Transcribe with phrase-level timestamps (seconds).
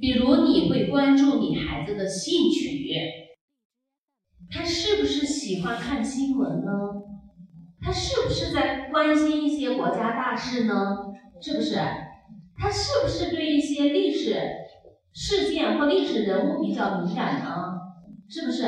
[0.00, 3.02] 比如你会关注你孩子的兴趣，
[4.50, 6.70] 他是不是喜欢看新闻呢？
[7.80, 10.96] 他是不是在关心一些国家大事呢？
[11.40, 11.76] 是不是？
[12.56, 14.36] 他是不是对一些历史
[15.12, 17.78] 事件或历史人物比较敏感呢？
[18.28, 18.64] 是不是？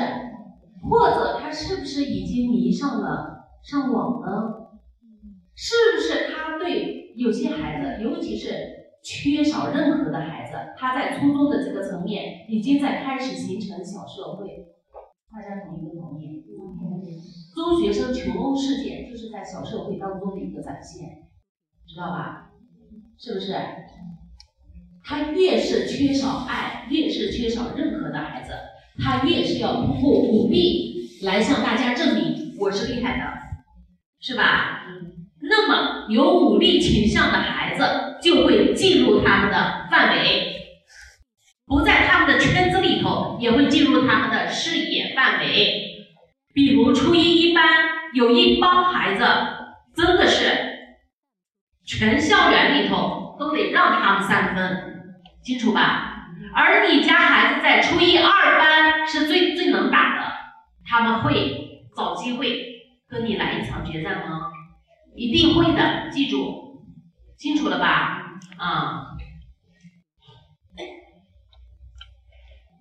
[0.89, 4.27] 或者他是不是已经迷上了上网呢？
[5.55, 8.49] 是不是他对有些孩子，尤其是
[9.03, 14.67] 缺少认可的孩子，他在初中的这个层面已经在开始形成小社会？
[15.31, 16.43] 大家同意不同意？
[17.53, 21.29] 中学生穷欧事件就是在小社会当中的一个展现，
[21.87, 22.51] 知道吧？
[23.17, 23.55] 是不是？
[25.03, 28.51] 他越是缺少爱，越是缺少认可的孩子，
[28.99, 33.23] 他越是要通过武力来向大家证明我是厉害的，
[34.19, 34.85] 是吧？
[35.41, 37.83] 那么有武力倾向的孩子
[38.21, 40.77] 就会进入他们的范围，
[41.65, 46.05] 不在他们的圈子里头，也会进入他们的视野范围。
[46.53, 47.63] 比如初一一班
[48.13, 49.23] 有一帮孩子，
[49.95, 50.45] 真的是
[51.85, 56.27] 全校园里头都得让他们三分，清楚吧？
[56.53, 60.31] 而你家孩子在初一二班是最最能打的，
[60.85, 62.65] 他们会找机会
[63.09, 64.51] 跟你来一场决战吗？
[65.15, 66.70] 一定会的，记住，
[67.41, 68.39] 清楚了吧？
[68.57, 69.17] 啊，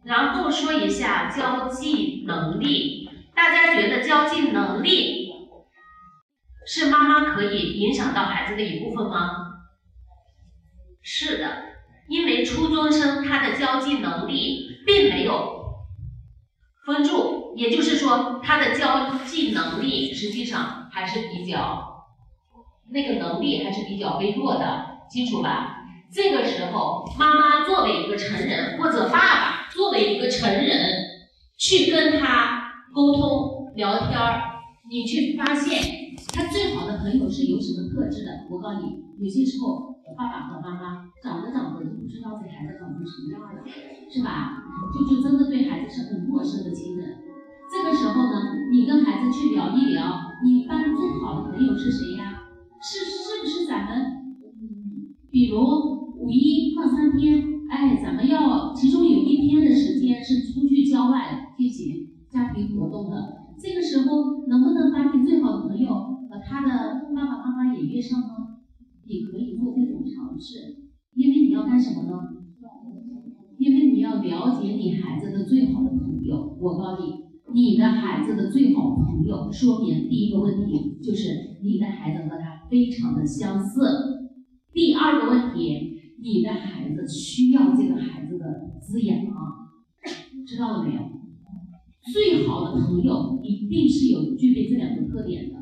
[0.04, 5.30] 然后说一下交际能力，大家觉得交际能力
[6.66, 9.46] 是妈妈可以影响到孩子的一部分吗？
[11.00, 11.62] 是的，
[12.06, 15.86] 因为初中生他的交际能力并没有
[16.84, 21.89] 分住，也就是说他的交际能力实际上还是比较。
[22.92, 25.76] 那个能力还是比较微弱的，清楚吧？
[26.12, 30.66] 这个时候，妈妈作为一个成人，或者爸爸作为一个成人，
[31.56, 34.42] 去跟他沟通聊天儿，
[34.90, 35.78] 你去发现
[36.34, 38.30] 他最好的朋友是有什么特质的。
[38.50, 43.62] 我告诉你，有些时候爸爸和妈妈长着长着就不知道这孩子长成什么样了，
[44.10, 44.66] 是吧？
[44.92, 47.18] 就就真的对孩子是很陌生的亲人。
[47.70, 52.19] 这个时候呢，你跟孩子去聊一聊，你班最好的朋友是谁？
[52.82, 54.34] 是是不是咱们，
[55.30, 55.60] 比如
[56.16, 63.36] 五一放三天，哎，咱们要其中有一天的时间是出去郊外进行家庭活动的。
[63.60, 68.26] 这个时候能不能把你最好的朋友和他的爸爸妈妈也约上呢？
[69.06, 72.18] 你可以做这种尝试，因为你要干什么呢？
[73.58, 76.56] 因为你要了解你孩子的最好的朋友。
[76.58, 77.28] 我告诉你。
[77.52, 84.30] 你的孩子的最好朋友，说明第一个问题就是你的孩子和他非常的相似。
[84.72, 89.18] 第二个问题，你的孩子需要这个孩子的滋养，
[90.46, 91.00] 知道了没有？
[92.12, 95.56] 最好的朋友一定是有具备这两个特点的，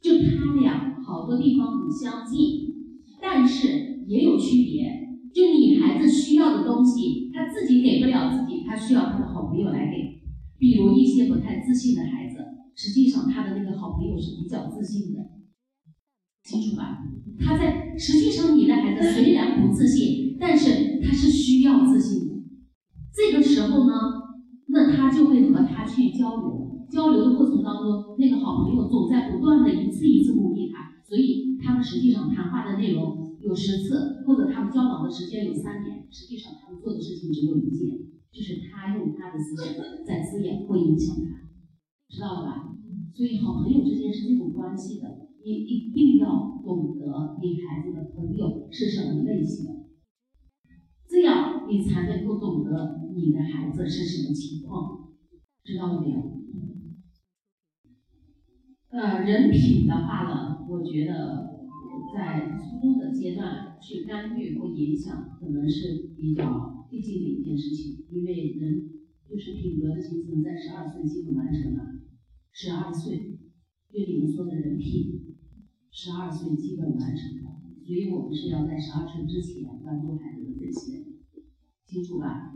[0.00, 2.74] 就他俩好多地方很相近，
[3.20, 4.98] 但是也有区别。
[5.34, 10.18] 就你孩子需要的东西，他自己给不了自己，他需要他的好朋友来给。
[10.58, 12.38] 比如一些不太自信的孩子，
[12.74, 15.20] 实际上他的那个好朋友是比较自信的，
[16.48, 17.04] 清楚吧？
[17.38, 22.34] 他在实际上你的孩子虽然不自信，但是他是需要自信的。
[23.12, 23.92] 这个时候呢，
[24.68, 37.98] 那他就会和他去交流，交流的过程当中，那个好朋友总在不断的一次一次鼓励他，所以他们实际上谈话的内容有十次，或者他们交往的时间有三年，实际上他们做的事情只有一件。
[38.30, 39.74] 就是他用他的思想
[40.06, 41.48] 在滋养或影响他，
[42.08, 42.76] 知道了吧？
[43.14, 49.66] 所以好朋友之间是这种关系的，你一定要懂得你孩子的朋友是什么类型，
[51.08, 55.14] 这样你才能够懂得你的孩子是什么情况，
[55.64, 56.38] 知道了没有？
[58.90, 61.66] 呃，人品的话呢，我觉得
[62.14, 66.76] 在初中的阶段去干预或影响，可能是比较。
[66.90, 68.88] 必经的一件事情，因为人
[69.28, 71.84] 就是品格的形成在十二岁基本完成了，
[72.50, 73.36] 十二岁，
[73.92, 75.36] 对你们说的人品，
[75.90, 81.04] 十二岁基本完成了，所以我们是要在十二岁之前关注孩子的这些，
[81.84, 82.52] 清楚吧？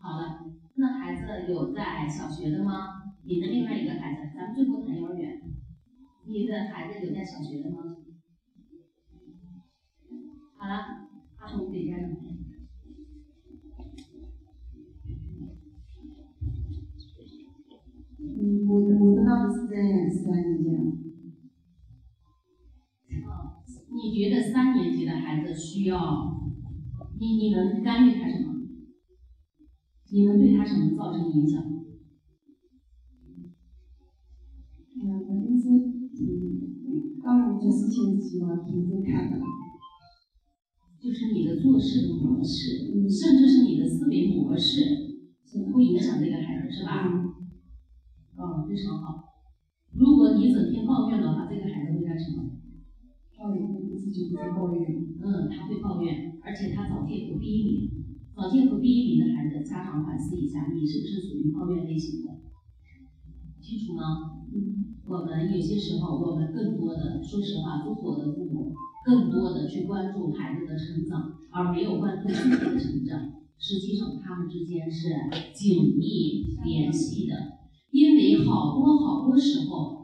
[0.00, 3.14] 好了，那孩子有在小学的吗？
[3.24, 5.40] 你的另外一个孩子，咱们最后谈幼儿园，
[6.26, 7.96] 你的孩子有在小学的吗？
[10.56, 12.10] 好了，阿童给家长。
[18.18, 20.95] 嗯，我的我的儿子是在三年级。
[24.06, 25.98] 你觉得三年级的孩子需要
[27.18, 27.26] 你？
[27.36, 28.54] 你能干预他什么？
[30.12, 31.60] 你能对他什么造成影响？
[34.94, 37.68] 嗯，肯定是嗯，当然就
[41.12, 45.18] 是你的做事的模式，甚至是你的思维模式，
[45.74, 47.08] 会影响这个孩子，是吧？
[47.08, 47.34] 嗯，
[48.36, 49.24] 哦，非常好。
[49.94, 52.52] 如果你整天抱怨的话，这个孩子会干什么？
[53.38, 53.75] 抱怨
[54.06, 54.86] 一直就不是抱怨，
[55.18, 57.90] 嗯，他会抱怨，而且他早届和第一名，
[58.36, 62.30] 早届和第一名的孩子，家长反思一下，你是不是属于抱怨类型的？
[63.60, 64.46] 清楚吗？
[64.54, 68.72] 嗯，我们有些时候，我们更多的，说实话，中国的父母
[69.04, 73.32] 更多的去关注孩子的成长，而没有关注自己的成长。
[73.58, 75.08] 实际上，他们之间是
[75.52, 77.34] 紧密联系的，
[77.90, 79.95] 因为好多好多时候，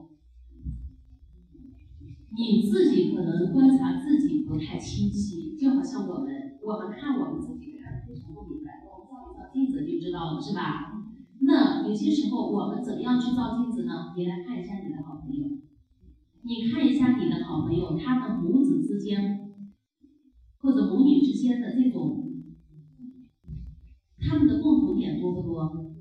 [2.35, 10.97] 你自己可能观察自己不太清晰，就好像我们，我们看我们自己看非常不明白，我们照一照镜子就知道了，是吧？
[11.45, 14.15] 那有些时候我们怎么样去照镜子呢？
[14.17, 15.45] 你来看一下你的好朋友，
[16.41, 19.53] 你看一下你的好朋友，他们母子之间
[20.59, 22.33] 或者母女之间的这种，
[24.17, 25.93] 他们的共同点多不多？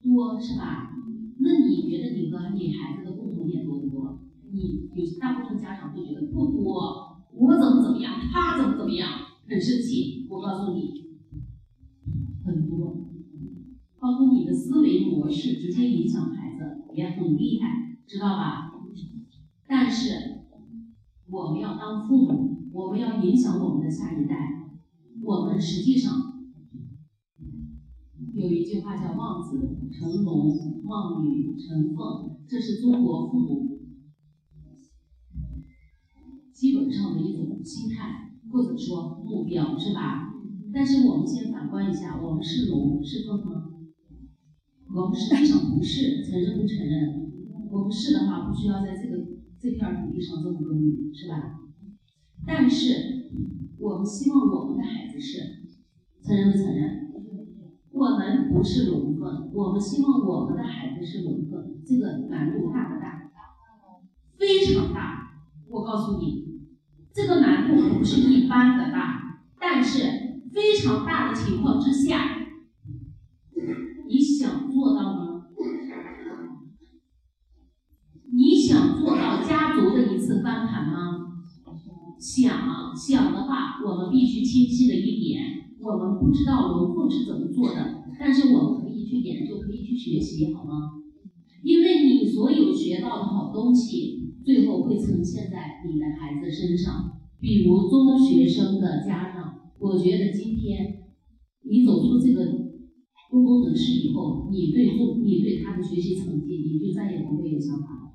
[0.00, 0.94] 多是吧？
[1.42, 3.89] 那你觉得你和你孩子的共同点多不多？
[4.52, 9.08] 你有大部分家长会觉得不多，我怎么怎么样，他怎么怎么样，
[9.48, 10.26] 很生气。
[10.28, 11.10] 我告诉你，
[12.44, 13.06] 很多。
[13.98, 18.72] 包括你的思维模式直接影响孩子，也很厉害，知道吧？
[19.68, 20.46] 但是
[21.30, 24.70] 我们要当父母，我们要影响我们的下一代。
[25.22, 26.14] 我们实际上
[28.32, 33.69] 有一句话叫“望子成龙，望女成凤”，这是中国父母
[36.60, 40.28] 基本上的一种心态或者说目标，是吧？
[40.70, 43.64] 但是我们先反观一下，我们是龙是凤吗？
[44.94, 47.32] 我们实际上不是，承认不承认？
[47.70, 49.24] 我们是的话，不需要在这个
[49.58, 51.64] 这片土地上这么耕耘，是吧？
[52.46, 53.30] 但是
[53.78, 55.64] 我们希望我们的孩子是，
[56.22, 57.08] 承认不承认？
[57.90, 63.32] 我们不是龙凤，我们希望我们的孩子是龙凤，这个难度大不大？
[64.36, 65.30] 非常大。
[65.72, 66.49] 我告诉你，
[67.20, 72.46] 这个难度不是一般的大，但是非常大的情况之下。
[74.08, 75.42] 你想做到吗？
[78.32, 81.42] 你想做到家族的一次翻盘吗？
[82.18, 85.42] 想想的话，我们必须清晰的一点，
[85.78, 90.92] 我们不知道龙凤是怎么做的，但是我们可以去研究，可以去学习，好吗？
[91.62, 97.20] 因为你所有学到的好东西，最后会呈现在你的孩子身上。
[97.40, 101.04] 比如中学生的家长，我觉得今天
[101.62, 102.70] 你走出这个。
[103.30, 108.10] 多功能室以后，你对中，你对他的学习成绩，你就再也不会有想法了。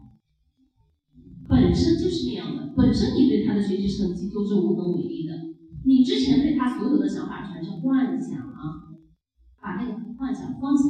[1.48, 5.34] 本身就是那样的，本身你对他的学习成绩都是无能为力的。
[5.86, 8.92] 你之前对他所有的想法全是幻想啊，
[9.62, 10.84] 把那个幻想放下。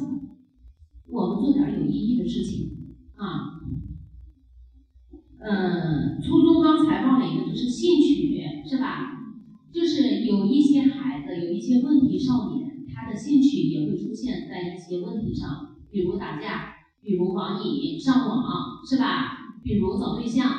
[1.07, 3.54] 我们做点有意义的事情啊。
[5.47, 8.33] 嗯，初中刚才忘了一个，就是兴趣，
[8.65, 9.13] 是吧？
[9.71, 12.65] 就是有一些孩子，有一些问题少年。
[12.87, 18.41] 他的兴趣也会出现在一些问题上，比如打架，比如网瘾、上网，
[18.89, 19.59] 是吧？
[19.63, 20.49] 比如找对象。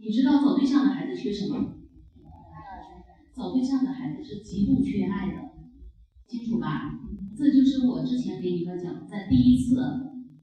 [0.00, 1.76] 你知道找对象的孩子缺什么？
[3.36, 5.38] 找对象的孩子是极度缺爱的，
[6.26, 6.98] 清楚吧？
[7.36, 9.76] 这就是我之前给你们讲，在第一次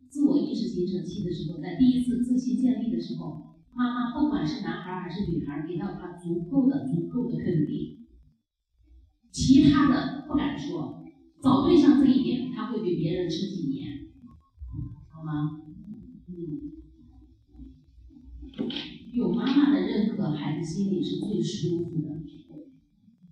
[0.07, 3.48] 自我意识形成期的时候，在第一次自信建立的时候，
[3.79, 8.05] 妈妈不管是男孩还是女孩，给到他足够的、足够的肯定，
[9.31, 11.01] 其他的不敢说。
[11.41, 14.09] 找对象这一点，他会比别人吃几年，
[15.07, 15.61] 好吗？
[16.27, 16.35] 嗯，
[19.13, 22.09] 有妈妈的认可，孩子心里是最舒服的；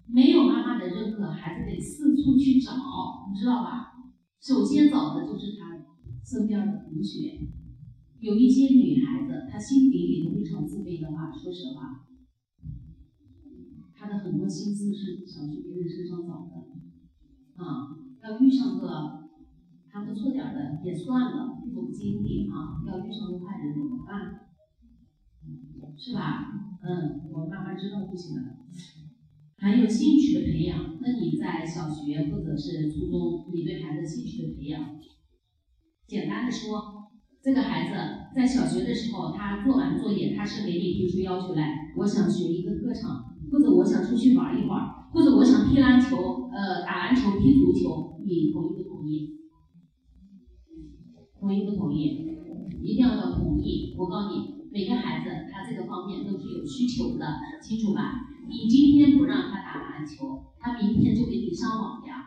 [0.07, 2.71] 没有妈妈的认可，孩子得四处去找，
[3.29, 3.95] 你知道吧？
[4.39, 5.83] 首先找的就是他
[6.23, 7.37] 身边的同学。
[8.19, 12.05] 有一些女孩子，她心底里非常自卑的话，说实话，
[13.93, 16.67] 她的很多心思是想去别人身上找的。
[17.63, 19.29] 啊，要遇上个
[19.89, 24.47] 还不错点的也算了，这种经历啊，要遇上个坏人怎么办？
[25.97, 26.79] 是吧？
[26.83, 28.57] 嗯，我慢慢知道就行了。
[29.57, 34.99] 还有兴趣的培养，那你在小学或者是初中，你对孩子兴趣的培养，
[36.05, 36.86] 简单的说，
[37.43, 37.93] 这个孩子
[38.35, 49.37] 在小学的时候，他做完作业，他是给你提出要求来，我想学一个特长，或者我想出去玩一会儿，或者我想踢篮球，呃，打篮球、踢足球，你同意不同意？
[51.39, 52.27] 同意不同意？
[52.83, 53.95] 一定要要同意。
[53.97, 57.25] 我告诉你，每个孩子他这个方面都是有需求的，
[57.61, 58.27] 清楚吧？
[58.49, 62.25] 你今天不让他打篮球，他明天就给你上网呀，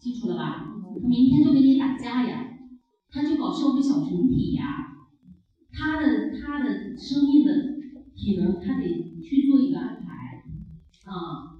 [0.00, 0.66] 清楚了吧？
[1.00, 2.47] 他明天就给你打架呀，
[3.10, 4.94] 他就搞社会小群体呀，
[5.72, 7.78] 他的他的生命的
[8.14, 10.44] 体能，他得去做一个安排
[11.10, 11.56] 啊。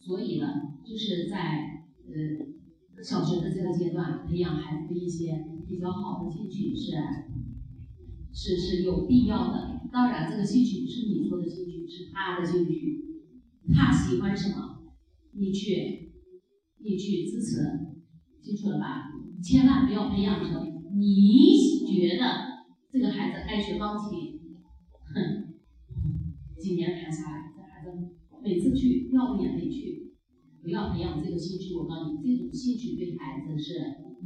[0.00, 0.46] 所以呢，
[0.84, 6.92] 就是在呃小学的这个阶段，培养孩子的一些比较好的兴趣是
[8.32, 9.80] 是是有必要的。
[9.92, 12.98] 当然，这个兴趣不是你说的兴趣，是他的兴趣，
[13.72, 14.82] 他喜欢什么，
[15.32, 16.12] 你去，
[16.78, 17.62] 你去支持，
[18.42, 19.11] 清楚了吧？
[19.42, 22.24] 千万不要培养成你觉得
[22.92, 24.38] 这个孩子爱学钢琴，
[25.12, 25.52] 哼，
[26.56, 30.12] 几年谈下来，这孩子每次去掉眼泪去，
[30.62, 31.74] 不要培养这个兴趣。
[31.74, 33.74] 我告诉你，这种兴趣对孩子是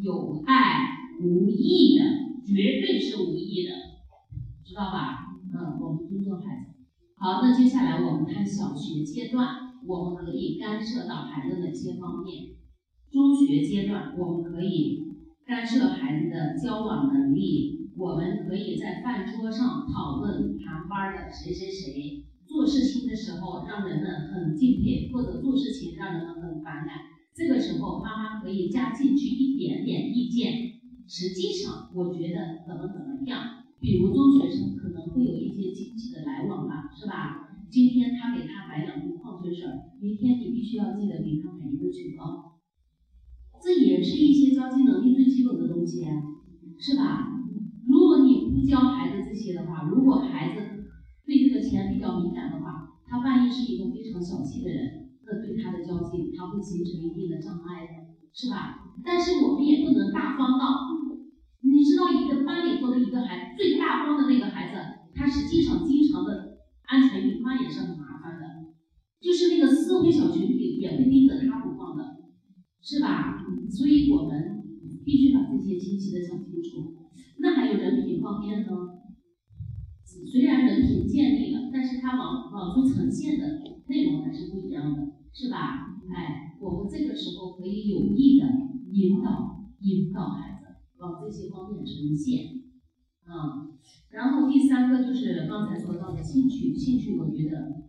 [0.02, 0.84] 有害
[1.22, 2.04] 无益的，
[2.44, 3.72] 绝对是无益的，
[4.64, 5.32] 知道吧？
[5.54, 6.74] 嗯，我们尊重孩子。
[7.14, 9.48] 好，那接下来我们看小学阶段，
[9.86, 12.56] 我们可以干涉到孩子哪些方面？
[13.10, 15.05] 中学阶段，我们可以
[15.46, 17.86] 干涉孩子的交往能力。
[17.96, 26.98] 我们可以在饭桌上讨论谈班的谁谁谁，做事情的时候让人们很敬佩，或者做事情让人们很反感。
[27.32, 30.82] 这个时候，妈妈可以加进去一点点意见。
[31.06, 33.62] 实际上，我觉得怎么怎么样。
[33.78, 37.46] 比如中学生可能会有一些经济的来往吧，是吧？
[37.70, 39.64] 今天他给他买两瓶矿泉水，
[40.00, 42.55] 明天你必须要记得给他买一个雪糕，
[43.62, 46.04] 这也是一些交际能力最基本的东西，
[46.78, 47.32] 是吧？
[47.86, 50.84] 如果你不教孩子这些的话，如果孩子
[51.24, 58.92] 对这个钱比较敏感的话，他万一是一个非常小气的人，那对他的交际他会形成一定的障碍的，是吧？
[59.04, 60.96] 但是我们也不能大方到。
[61.66, 64.78] 你知道一个班里头的一个孩最大方的那个孩子，
[65.14, 68.46] 他实际上经常的安全隐患也是很麻烦的，
[69.20, 72.04] 就是那个社会小群体也会盯着他不放的，
[72.80, 73.35] 是吧？
[73.70, 74.62] 所以我们
[75.04, 76.94] 必须把这些清晰的讲清楚。
[77.38, 78.72] 那还有人品方面呢？
[80.30, 86.00] 虽然人品建立了，但是他往往出呈现的内容还是不一样的，是吧？
[86.08, 88.46] 哎，我们这个时候可以有意的
[88.92, 90.56] 引导引导孩子。
[90.98, 92.62] 往这些方面呈现，
[93.24, 93.68] 啊，
[94.08, 97.82] 然后第三个就是刚才说到的兴趣，兴趣我觉得，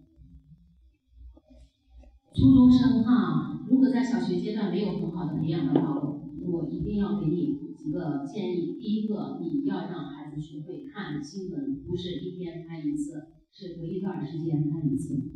[2.36, 8.78] 初中生哈，如果在小学阶段没有很好的培养的话，我我一定要给你几个建议。
[8.80, 15.32] 第一个，你要让孩子学会看新闻，不是一天看一次，是隔一段时间看一次，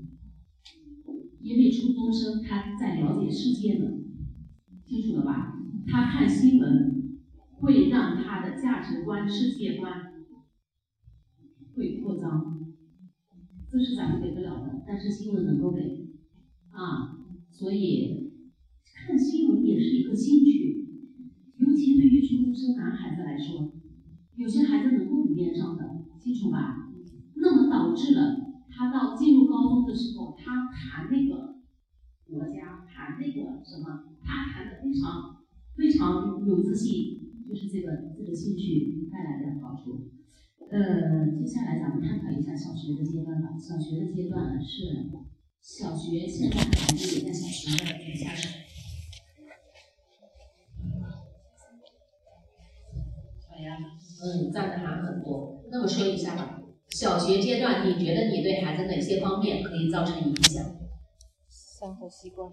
[1.41, 3.99] 因为初中生他在了解世界呢，
[4.85, 5.59] 清楚了吧？
[5.87, 7.01] 他看新闻。
[7.61, 10.25] 会让他的价值观、世界观
[11.75, 12.59] 会扩张，
[13.69, 16.09] 这是咱们给不了的，但是新闻能够给
[16.71, 17.19] 啊，
[17.61, 18.33] 所以
[18.91, 20.83] 看新闻也是一个兴趣，
[21.59, 23.71] 尤其对于初中生男孩子来说，
[24.35, 26.89] 有些孩子能够语言上的，清楚吧？
[27.35, 31.61] 那么导致了他到进入高中的时候，他谈那个
[32.25, 35.45] 国家，谈那个什么，他谈的非常
[35.77, 37.21] 非常有自信。
[37.47, 40.09] 就是这个这个兴趣带来的好处。
[40.71, 43.55] 呃，接下来咱们探讨一下小学的阶段吧。
[43.55, 45.11] 小学的阶段是
[45.61, 48.49] 小学，现在孩子也在小学的底下手。
[53.47, 53.77] 好呀，
[54.23, 55.63] 嗯，赞的还很多。
[55.71, 60.75] 那么说一下吧，小学阶段你觉得你对孩子哪些方面可以造成影响？
[61.49, 62.51] 生活习惯。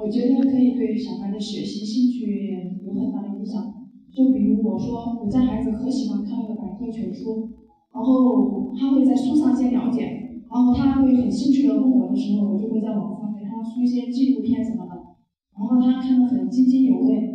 [0.00, 3.74] 我觉得可以对小孩的学习兴趣有很大的影响。
[4.14, 7.48] 就比如我说，我家孩子可喜欢看那个百科全书，
[7.92, 14.94] 然后他会在书上先了解，然后他会很兴趣的问我的时候，我就会在网上给他出一些纪录片什么的，
[15.58, 17.34] 然后他看得很津津有味。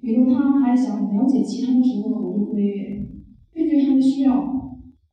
[0.00, 3.08] 比如他还想了解其他的时候，我就会
[3.54, 4.34] 根据他的需要，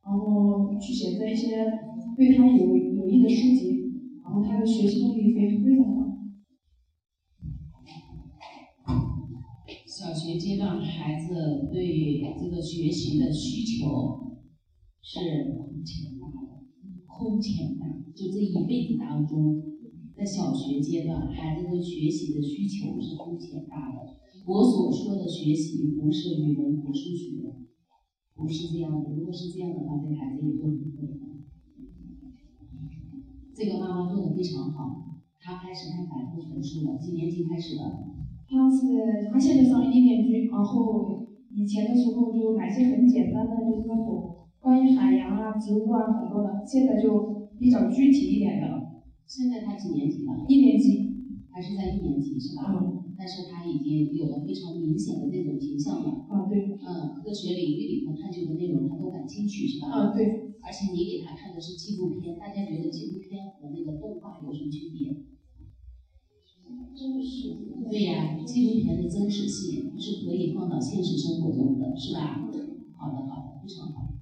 [0.04, 1.64] 然后去选择一些
[2.14, 3.90] 对他有有益的书籍，
[4.22, 6.11] 然后他的学习动力非非常好。
[10.02, 14.34] 小学阶段孩子对这个学习的需求
[15.00, 16.66] 是空前大的，
[17.06, 17.86] 空前大。
[18.12, 19.62] 就这一辈子当中，
[20.16, 24.18] 在小学阶段，孩子对学习的需求是空前大的。
[24.44, 27.54] 我所说的学习不是语文和数学，
[28.34, 29.10] 不是这样的。
[29.14, 31.30] 如果是这样的话，这孩子也就很困难。
[33.54, 36.98] 这个妈妈做的非常好，她开始看百科全书了。
[36.98, 38.11] 几年级开始的？
[38.52, 49.02] 他是他现在上一年级，然后以前的时候就买些很简单的，就是那种关于海洋啊、植物啊很多的，现在就比较具体一点的了。
[49.26, 50.44] 现在他几年级了？
[50.46, 51.16] 一年级，
[51.48, 52.76] 还是在一年级是吧？
[52.76, 53.16] 嗯。
[53.16, 56.26] 但是他已经有了非常明显的那种倾向了。
[56.28, 56.76] 啊，对。
[56.76, 59.88] 嗯，科学领域里头探究的内容他都感兴趣，是吧？
[59.88, 60.52] 啊，对。
[60.60, 65.16] 而且你给他看的是纪录片，大家觉得纪录片和那个动画有什么区别？
[67.90, 72.38] 对呀，纪录片的真实性是可以放到现实生活中的，是吧？
[72.96, 74.14] 好的，好的，非常好。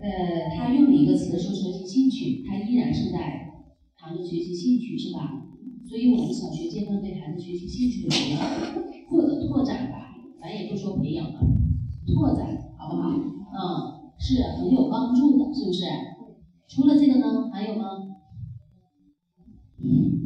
[0.00, 3.18] 呃，他用的一个词说学习兴趣，他依然是在
[3.96, 5.44] 谈论学习兴趣，是吧？
[5.86, 8.40] 所以我们小学阶段对孩子学习兴趣的培养
[9.10, 11.40] 或者拓展吧，咱也不说培养了，
[12.06, 13.10] 拓展好不好？
[13.10, 15.84] 嗯，是很有帮助的，是不是？
[16.68, 17.84] 除了这个呢，还有吗？
[19.80, 20.17] 没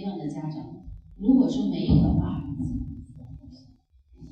[0.00, 0.64] 阶段的家长，
[1.18, 2.42] 如果说没有的话，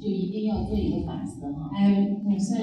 [0.01, 1.69] 就一定要做一个反思哈。
[1.75, 2.55] 哎，没事。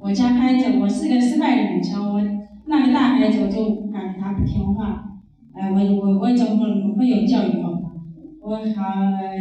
[0.00, 2.18] 我家孩子，我是个失败的母亲，我
[2.66, 5.20] 那个大孩子我就感觉他不听话，
[5.52, 7.92] 哎，我我我怎么会有教育方法？
[8.40, 8.62] 我好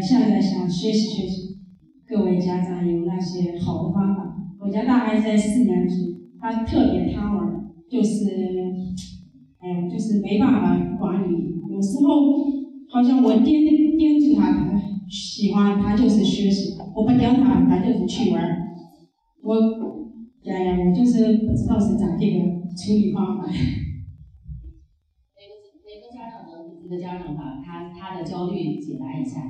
[0.01, 1.57] 现在想学习学习，
[2.05, 4.35] 各位家长有那些好的方法。
[4.59, 8.25] 我家大孩子在四年级，他特别贪玩，就是，
[9.59, 11.47] 哎，就是没办法管理。
[11.71, 12.58] 有时候
[12.91, 13.45] 好像我颠
[13.97, 18.43] 颠住他，他喜欢他就是学习；我不颠他，他就是去玩。
[19.43, 19.99] 我。
[20.43, 23.45] 呀呀，我就是不知道是咋地个处理方法。
[23.45, 23.59] 哪个
[25.83, 29.43] 哪个家长能给这个家长把他他的焦虑解答一下？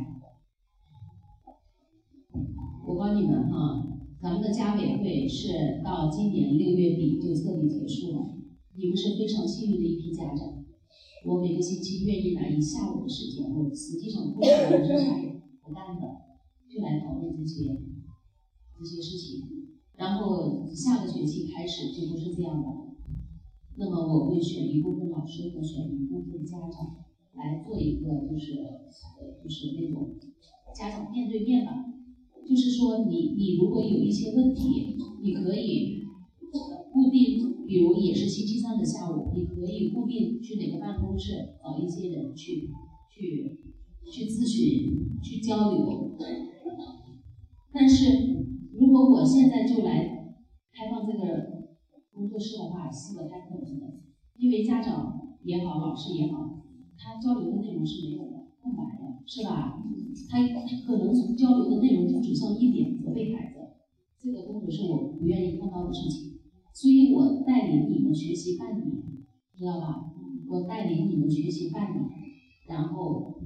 [2.88, 3.86] 我帮你们哈，
[4.19, 8.36] 咱们的家委会是到今年六月底就彻底结束了。
[8.75, 10.58] 你们是非常幸运的一批家长。
[11.25, 16.01] 我每个星期愿意拿一下午的时间，我实际上工作是啥也不干的，
[16.69, 17.75] 就来讨论这些
[18.77, 19.49] 这些事情。
[19.97, 22.67] 然后下个学期开始就不是这样的，
[23.75, 27.03] 那么我会选一部分老师和选一部分家长
[27.34, 28.55] 来做一个就是
[29.43, 30.15] 就是那种
[30.73, 31.71] 家长面对面的，
[32.47, 36.01] 就是说你你如果有一些问题，你可以
[36.91, 42.69] 固定，比如也是星期三的下午，你可以固定去哪个办公室找一些人去
[43.12, 43.60] 去
[44.12, 46.17] 去咨询去交流，
[47.73, 48.39] 但是。
[48.71, 50.32] 如果我现在就来
[50.71, 51.67] 开放这个
[52.13, 53.99] 工作室的话，是不太可能的，
[54.38, 56.63] 因为家长也好，老师也好，
[56.95, 59.84] 他交流的内容是没有的，空白的，是吧？
[60.30, 60.47] 他
[60.88, 63.60] 可能从交流的内容就指向一点责备孩子，
[64.17, 66.28] 这个工作是我们不愿意看到的事情，
[66.73, 69.03] 所以我带领你们学习半年，
[69.55, 70.13] 知道吧？
[70.47, 72.10] 我带领你们学习半年，
[72.67, 73.41] 然后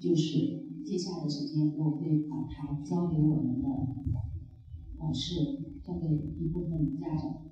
[0.00, 0.64] 就是。
[0.86, 3.68] 接下来的时间，我会把它交给我们的
[5.00, 5.34] 老师，
[5.82, 6.06] 交给
[6.38, 7.42] 一部分家长。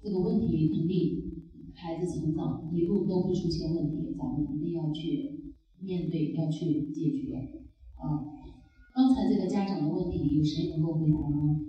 [0.00, 1.42] 这个问题肯定
[1.74, 7.34] 孩子成长一路都会出现问题，咱们一定要去面对，要去解决。
[7.96, 8.22] 啊，
[8.94, 11.60] 刚才这个家长的问题，有谁能够回答吗？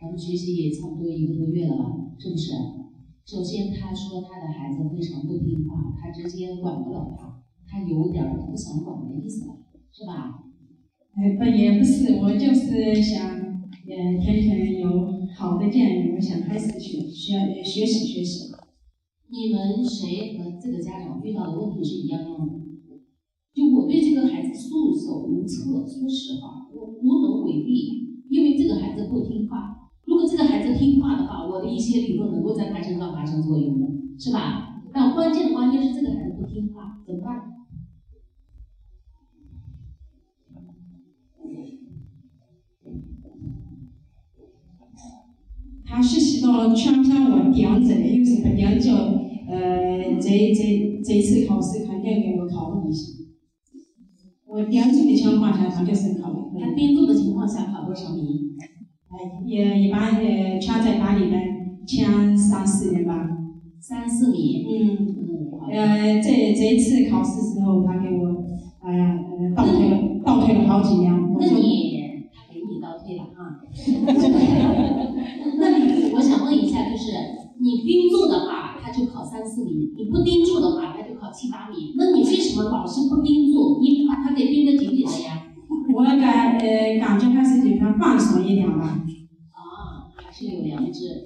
[0.00, 2.52] 咱们学习也差不多一个多月了吧，是不是？
[3.24, 7.42] 首先，他说他的孩子非常不听话，他直接管不了他。
[7.68, 9.56] 他有点不想管的意思了，
[9.90, 10.44] 是吧？
[11.16, 18.52] 哎，不也不是，我就是想，呃，天天有好的建议，我想开始学需要学习学习。
[19.28, 22.52] 你们谁和这个家长遇到的问题是一样样的？
[23.52, 29.85] 就我对这个孩子束手无策，说实话，我无能为力，因为这个孩子不听话。
[30.06, 33.86] 如果这个孩子听话的话，我的一些理论能够在他身上发生作用的，
[34.18, 34.82] 是吧？
[34.92, 37.52] 但关键关键是这个孩子不听话，怎么办？
[45.84, 48.92] 他学习到了全天我点赞，又是他点赞，
[49.48, 53.12] 呃，这这这次考试肯定给我考了一下。
[54.46, 56.50] 我盯住的情况下，他就是考了。
[56.58, 58.55] 他盯住的情况下考多少名？
[59.62, 63.28] 哎，也一般呃，全在班里面前三四名吧。
[63.80, 64.66] 三四名。
[64.68, 65.16] 嗯。
[65.72, 68.44] 呃，这这一次考试时候，他给我，
[68.82, 69.18] 哎呀，
[69.56, 71.12] 倒退了，倒退了好几年。
[71.38, 72.00] 那你，
[72.32, 73.58] 他给你倒退了啊？
[75.58, 77.10] 那你，我想问一下，就是
[77.58, 81.94] 你盯住的话，他就考三四名；你不盯住的话，他就考七八名。
[81.96, 83.80] 那你为什么老是不盯住？
[83.80, 85.42] 你把他给盯得紧紧的呀？
[85.94, 89.02] 我感呃感觉还是给他放松一点吧。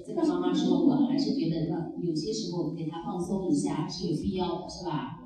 [0.05, 5.17] 这个妈妈说，我还是觉得有些时候给他放松一下是有必要的，是吧？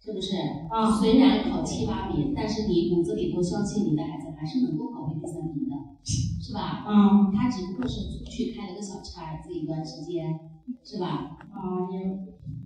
[0.00, 0.36] 是不是？
[0.70, 0.90] 啊。
[0.98, 6.84] 虽然考七八名，但是你骨子里头相信你的孩子还是能够考回第三名的，是吧？
[6.88, 7.32] 嗯。
[7.32, 10.38] 他只不过是出去开了个小差这一段时间，
[10.84, 11.38] 是吧？
[11.50, 11.88] 啊。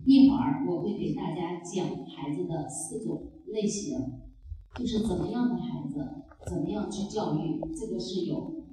[0.06, 3.96] 一会儿我会给大家讲孩子的四种类型，
[4.74, 6.06] 就是怎么样的孩子，
[6.46, 8.64] 怎么样去教育，这个是有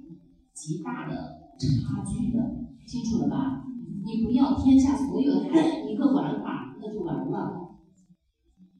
[0.54, 3.64] 极大的差距的，清楚了吧？
[4.04, 7.76] 你不要天下所有的孩子一个玩法，那就完了，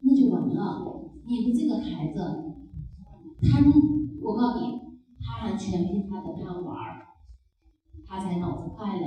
[0.01, 1.11] 那就完了。
[1.27, 2.19] 你的这个孩子，
[3.43, 3.59] 他，
[4.23, 4.81] 我告诉你，
[5.21, 6.77] 他还全凭他的贪玩，
[8.07, 9.07] 他才脑子快呢。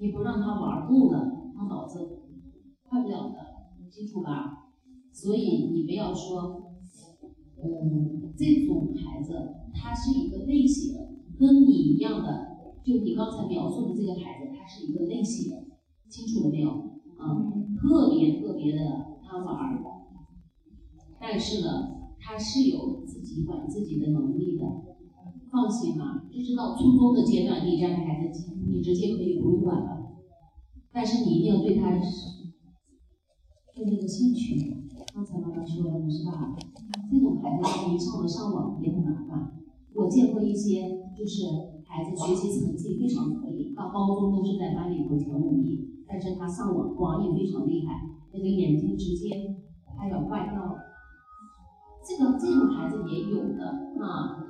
[0.00, 2.20] 你不让他玩够了，他脑子
[2.84, 3.34] 快不了的，
[3.90, 4.70] 清楚吧？
[5.12, 6.70] 所以你不要说，
[7.60, 9.32] 嗯，这种孩子
[9.74, 10.94] 他是一个类型，
[11.36, 12.47] 跟你一样的，
[12.88, 15.52] 就你刚才描述的这个孩子，他是一个类型，
[16.08, 16.70] 清楚了没有？
[17.18, 17.36] 啊，
[17.76, 19.78] 特别特别的贪玩，
[21.20, 21.68] 但是呢，
[22.18, 24.64] 他是有自己管自己的能力的，
[25.50, 26.24] 放心吧。
[26.32, 30.14] 就是到初中的阶段，你这样的孩子，你直接可以不用管了，
[30.90, 32.00] 但是你一定要对他。
[33.74, 36.56] 对那个兴趣，刚才妈妈说了是吧？
[37.12, 39.52] 这种孩子一上了上网也很麻烦。
[39.94, 41.44] 我见过一些，就是
[41.88, 50.76] 孩子学习成绩非常可以，到高中都是在班里头前五名，但是他上网网瘾非常厉害，那个眼睛直接快要坏掉了。
[52.06, 53.66] 这个这种孩子也有的
[54.00, 54.44] 啊。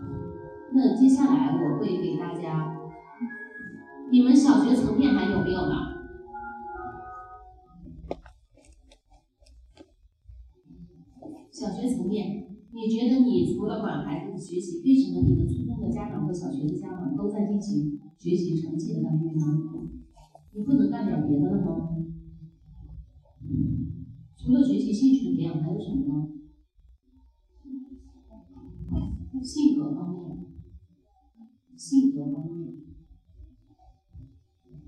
[0.74, 2.77] 那接下来我会给大家，
[4.11, 5.74] 你们小学层面还有没有呢？
[11.51, 19.46] 小学层面，你觉得你除了管孩子的学习，为什么你的初家长和小学的家长都在进行学习成绩的干预呢？
[20.53, 21.96] 你不能干点别的了吗？
[24.37, 26.29] 除了学习兴趣培养，还有什么呢？
[29.42, 30.46] 性格方面，
[31.77, 32.74] 性格方面，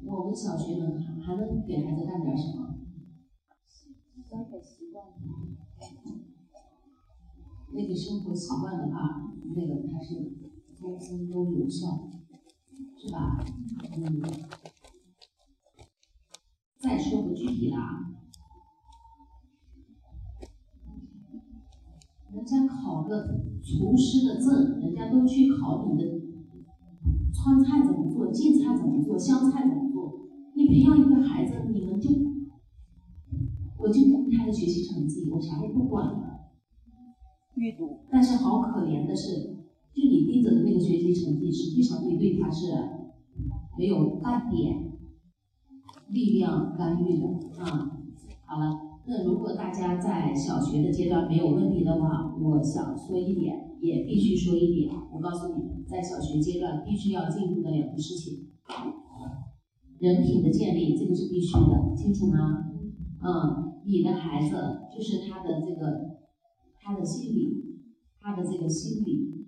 [0.04, 2.76] 我们小学能还能给孩子干点什么？
[4.28, 5.06] 生活习惯。
[7.72, 10.32] 那个生活习惯的话，那个它是
[10.80, 12.08] 通通都有效，
[12.96, 13.44] 是吧？
[13.96, 14.22] 嗯。
[16.78, 18.08] 再说不具体的啊，
[22.32, 26.22] 人家考个厨师的证，人家都去考你的
[27.34, 30.26] 川菜怎么做，晋菜怎么做，湘菜怎么做。
[30.54, 32.08] 你培养一个孩子，你们就，
[33.76, 36.48] 我就顾他的学习成绩，我啥也不管了。
[37.56, 39.49] 阅读，但是好可怜的是，
[39.94, 42.66] 就你盯着的那个学习成绩，实际上你对他是
[43.78, 44.92] 没有半点
[46.08, 47.26] 力量干预的
[47.58, 47.90] 啊。
[48.46, 54.94] 好了，那如果大家在小学的阶段没有问题的话，我想说一点，也必须说一点。
[55.12, 58.48] 我告诉你，在小学阶段必须要进入的两个事情，
[59.98, 62.66] 人品的建立，这个是必须的，清楚吗？
[63.22, 64.56] 嗯，你的孩子
[64.94, 66.10] 就是他的这个。
[66.82, 67.76] 他的心理，
[68.20, 69.39] 他的这个心理，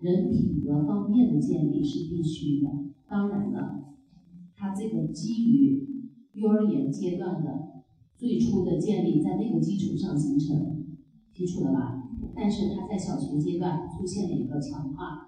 [0.00, 2.70] 人品格方面的建立是必须的。
[3.08, 3.94] 当然了，
[4.56, 5.86] 他这个基于
[6.32, 7.84] 幼儿园阶段的
[8.16, 10.84] 最初的建立，在那个基础上形成，
[11.34, 12.02] 清楚了吧？
[12.34, 15.26] 但是他在小学阶段出现了一个强化，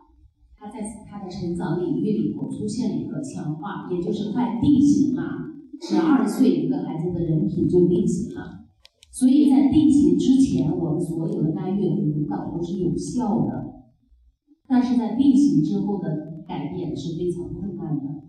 [0.57, 5.23] 他在他的成长领域里头出现了一个强化，也就是快定型了。
[5.81, 8.61] 十二岁一个孩子的人品就定型了。
[9.11, 13.62] 所以在定型之前，我们所有的干预和引导都是有效的，
[14.73, 18.23] 但是在定型之后的改变是非常困难的。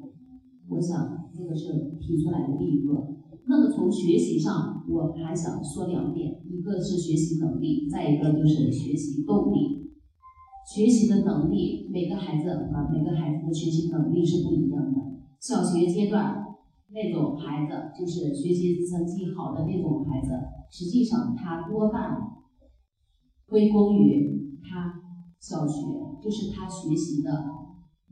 [0.68, 3.16] 我想这个是提出来的第一个。
[3.48, 9.88] 那么从学习上，我还想说两点：一个是学习能力，再一个就是学习动力。
[10.68, 15.00] 学习的能力，每个孩子啊，每个孩子的学习能力是不一样的。
[15.40, 16.44] 小学阶段
[16.90, 20.28] 那种孩子，就是学习成绩好的那种孩子，
[20.70, 22.18] 实际上他多半
[23.48, 25.03] 归功于他
[25.44, 25.84] 小学，
[26.24, 27.30] 就是他学习的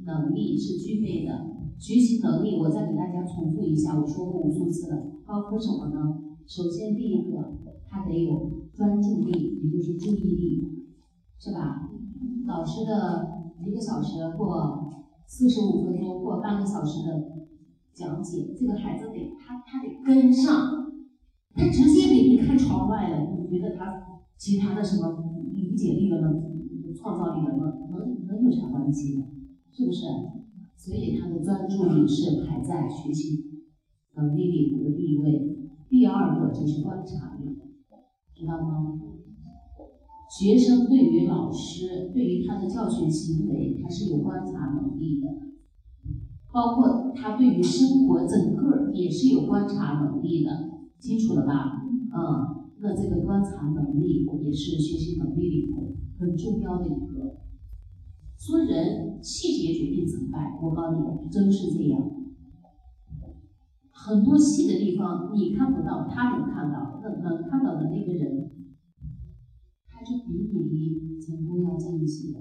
[0.04, 1.32] 能力是具备的。
[1.80, 6.20] 学习能力，我再给大家重复一下，我说过无数次了，包括什么呢？
[6.46, 10.90] 首先第一个，他得有专注力，也就是注意力，
[11.40, 11.90] 是吧？
[12.46, 14.92] 老师的一个小时或
[15.26, 17.48] 四十五分钟或半个小时的
[17.94, 20.92] 讲解，这个孩子得他他得跟上，
[21.56, 26.51] 他直接给你看窗外了，你觉得他其他的什么理解力了吗？
[27.02, 27.74] 创造力了吗？
[27.90, 29.26] 能能有啥关系呢？
[29.72, 30.06] 是不是？
[30.78, 33.44] 所以他的专注力是排在学习
[34.16, 35.58] 能力里的第一位。
[35.90, 37.58] 第二个就是观察力，
[38.34, 39.00] 知道吗？
[40.30, 45.28] 学生对于老师，对于他的教学行为，他是有观察能力的，
[46.54, 51.84] 包括他对于生活整个也是有观察能力的，清楚了吧？
[52.14, 57.42] 嗯，那这个观察能力也是学习能力里头很重要的一个。
[58.38, 62.00] 说人细节决定成败，我告诉你，真是这样。
[63.92, 68.52] 很多细的地方你看不到，他能看到，那能看到的那个人。
[69.88, 72.34] 他就比你离成功要近一些，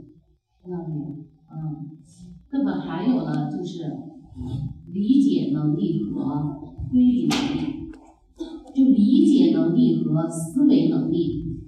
[0.62, 1.24] 知道没有？
[1.50, 1.98] 嗯，
[2.52, 3.90] 那么还有呢，就是
[4.86, 7.90] 理解能力和推理能力，
[8.74, 11.60] 就理解能力和思维能力，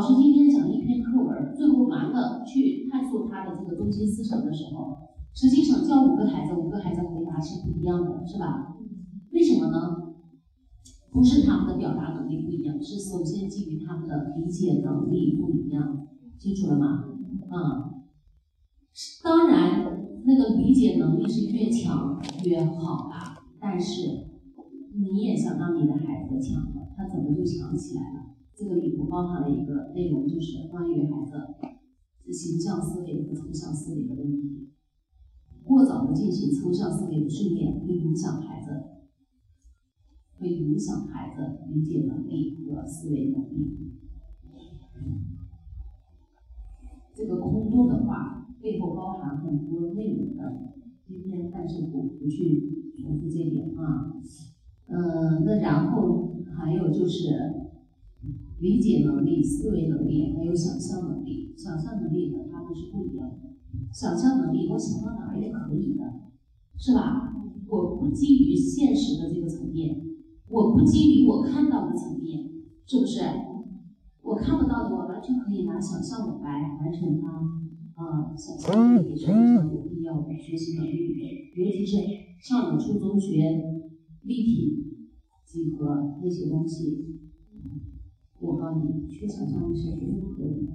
[0.00, 4.96] 老师今天讲一篇课文，最后完了去探索他的这个中心思想的时候，
[5.34, 8.78] 实际上教五个孩子，五个孩子回答是不一样的，是吧？
[9.30, 10.14] 为什么呢？
[11.10, 16.08] 不是他们的表达能力不一样，是首先基于他们的理解能力不一样，
[16.38, 17.04] 清楚了吗？
[17.50, 17.92] 啊，
[19.22, 24.30] 当然，那个理解能力是越强越好吧，但是
[24.98, 28.19] 你也想让你的孩子强了，他怎么就强起来了？
[28.60, 31.32] 这个里头包含了一个内容，就是关于孩子
[32.30, 34.68] 形象思维和抽象思维的问题。
[35.64, 38.68] 过早的进行抽象思维的训练，会影响孩子。
[40.38, 43.92] 会影响孩子理解能力和思维能力。
[47.14, 50.74] 这个空洞的话背后包含很多内容的，
[51.06, 54.12] 今天但是不不去重复这一点啊。
[54.86, 57.59] 嗯，那然后还有就是
[58.60, 61.54] 理解能力、思维能力，还有想象能力。
[61.56, 63.56] 想象能力和他们是不一样的。
[63.92, 66.04] 想象能力，我想到哪儿也可以的，
[66.78, 67.34] 是吧？
[67.68, 70.00] 我不基于现实的这个层面。
[70.48, 72.50] 我不基于我看到的层面，
[72.86, 73.20] 是不是？
[74.22, 77.28] 我看不到的，我完全可以拿想象来完成它。
[78.00, 81.98] 啊，想象力也是非常有必要的学习能力，尤其是
[82.40, 83.62] 上了初中学
[84.22, 84.86] 立体
[85.46, 87.19] 几何那些东西，
[88.40, 90.72] 我告诉你，缺想象力是不可以的。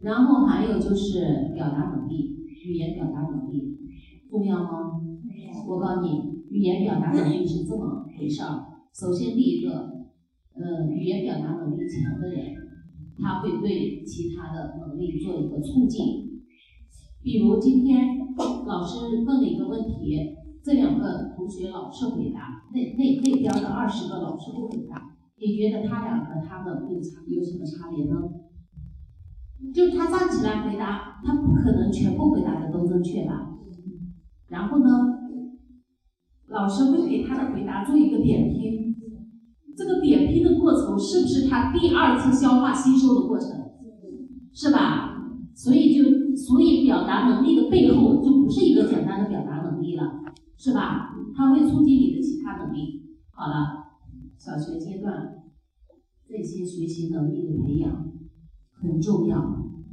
[0.00, 3.76] 然后还有就是表达能力，语言表达能力
[4.30, 5.00] 重要吗？
[5.66, 6.08] 我告诉你，
[6.50, 8.64] 语言表达能力是这么回事儿。
[8.94, 9.70] 首先，第一个，
[10.54, 12.54] 呃，语言表达能力强的人，
[13.18, 16.28] 他会对其他的能力做一个促进。
[17.22, 18.18] 比如今天
[18.66, 20.16] 老师问了一个问题，
[20.62, 28.16] 这两个同学老是回答，那那那边的二十个老师不回答，你觉得他俩和他们有差有什么差别呢？
[29.74, 33.54] 就他站起来回答，他不可能全部回答的都正确吧？
[34.48, 35.14] 然后呢？
[36.48, 38.94] 老师会给他的回答做一个点评，
[39.76, 43.50] 这个点评的过程是不是他第二次消化吸收的过程？
[44.54, 45.28] 是吧？
[45.54, 50.02] 所以就所以表达能力的背后就不是一个简单的表达能力了，
[50.56, 51.10] 是吧？
[51.36, 53.02] 它会促进你的其他能力。
[53.30, 53.87] 好了，
[54.48, 55.44] 小学阶段
[56.26, 58.12] 这些学习能力的培养
[58.80, 59.36] 很重要，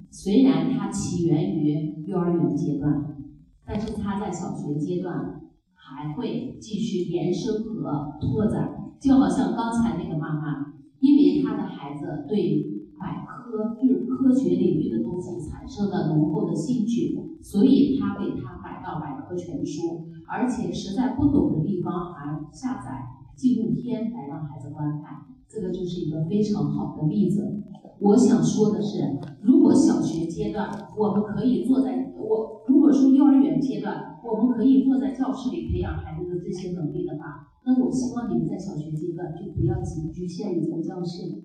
[0.10, 3.18] 虽然它起源于幼儿园阶段，
[3.66, 5.42] 但是它在小学阶段。
[5.88, 12.66] 还会继续延伸和拓展，就好像刚才那个妈妈，因为她的孩子对
[12.98, 23.06] 百科就是科学领域的东西产生了浓厚的兴趣，所以她给他买到百科全书，而且实在不懂的地方还下载
[23.36, 27.64] 纪录片来让孩子观看，这个就是一个非常好的例子。
[28.00, 41.44] 我想说的是，如果小学阶段我们可以坐在我，如果说幼儿园阶段我们可以坐在教室里培养孩子的这些能力的话，那我希望你们在小学阶段就不要局局限于在教室，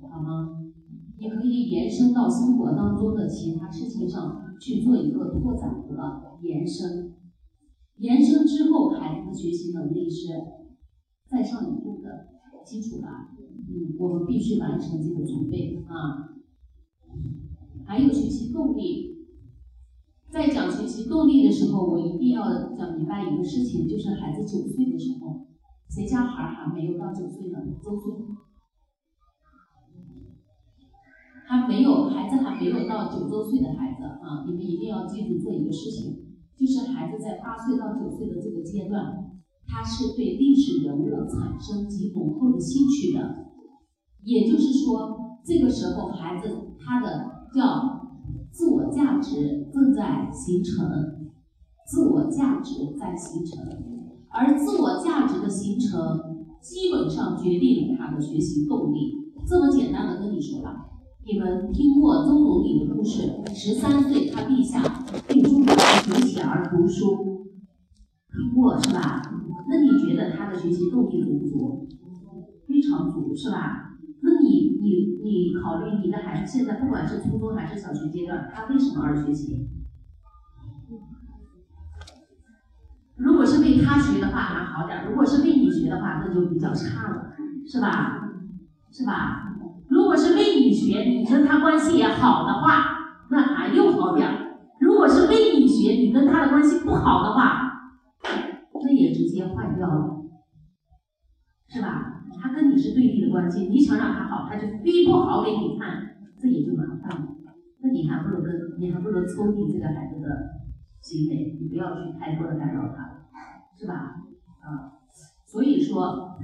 [0.00, 0.58] 好吗？
[1.18, 7.11] 你可以延伸到生活当中的其他事情上去做一个拓展和延伸。
[8.02, 10.26] 延伸之后，孩子的学习能力是
[11.24, 12.26] 再上一步的
[12.66, 13.30] 基础吧。
[13.38, 16.34] 嗯，我们必须完成这个准备啊。
[17.86, 19.24] 还有学习动力，
[20.32, 25.46] 在讲学习动力的时候，我一定要讲明白一个事情，就是孩子九岁的时候，
[25.88, 27.58] 谁家孩儿还没有到九岁呢？
[27.84, 28.12] 周岁。
[31.46, 36.31] 还没有孩子还没有到九周岁的孩子啊，你们一定要记住做一个事情，
[36.62, 39.02] 就是孩子在八岁到九岁的这个阶段，
[39.66, 43.50] 他是对历史人物产生极浓厚的兴趣的。
[44.22, 46.46] 也就是说，这个时候孩子
[46.78, 48.14] 他的叫
[48.52, 50.86] 自我价值正在形成，
[51.84, 53.66] 自我价值在形成，
[54.30, 59.34] 而自我价值的形成基本上决定了他的学习动力。
[59.48, 60.90] 这么简单的跟你说吧。
[61.24, 63.32] 你们听过周总理的故事？
[63.54, 64.82] 十三岁，他立下
[66.00, 67.46] 学习而读书，
[68.30, 69.22] 听过是吧？
[69.68, 71.88] 那你觉得他的学习动力足不足？
[72.66, 73.96] 非常足，是吧？
[74.22, 79.68] 那你你你考虑你的孩子现在不管是初中还是小学阶段，他为什么而学习？
[83.16, 87.32] 如果是为他学的话还好点，如果是为你学的话，那就比较差了，
[87.66, 88.30] 是吧？
[88.90, 89.54] 是吧？
[89.88, 92.84] 如果是为你学，你跟他关系也好的话，
[93.30, 94.38] 那还又好点儿。
[94.80, 95.06] 如果，
[96.62, 97.74] 关系不好的话，
[98.22, 100.22] 那也直接换掉了，
[101.66, 102.22] 是吧？
[102.40, 107.34] 他跟你是对立的关系，你想让他好，他就非不好给你看，这也就麻烦了。
[107.80, 110.28] 那你还不如跟，你还不如抽离这个孩子的
[111.00, 113.26] 行为，你不要去太多的干扰他，
[113.76, 113.94] 是吧？
[114.62, 115.02] 啊，
[115.44, 116.38] 所以说。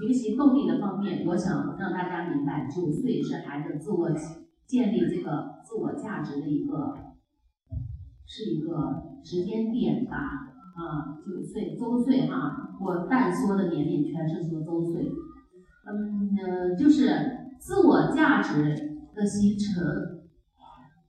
[0.00, 4.10] 学习动力的方面，我想让大家明白，九岁是孩子自我
[4.66, 6.96] 建立这个自我价值的一个，
[8.34, 10.16] 是一个时间点吧。
[10.74, 15.04] 啊，九岁周岁哈，我但说的年龄全是说周岁。
[15.84, 17.10] 嗯呃，就是
[17.58, 18.74] 自我价值
[19.14, 19.84] 的形成。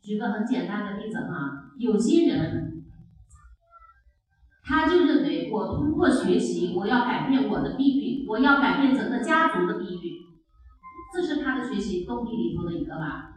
[0.02, 2.84] 举个很简单的例子哈，有些人
[4.66, 8.28] 他就认为我通过学习，我要改变我的命运。
[8.28, 10.12] 我要改变整个家族的命运，
[11.14, 13.33] 这是他的学习动力里头的一个吧。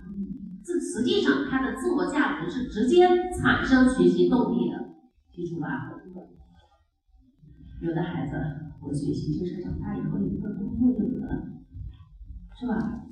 [0.66, 3.06] 这实际上他的自我价值是直接
[3.38, 4.98] 产生学习动力的，
[5.30, 5.94] 清楚吧？
[7.80, 8.34] 有的孩子，
[8.82, 11.62] 我学习就是长大以后有份工作就得了，
[12.58, 13.06] 是吧？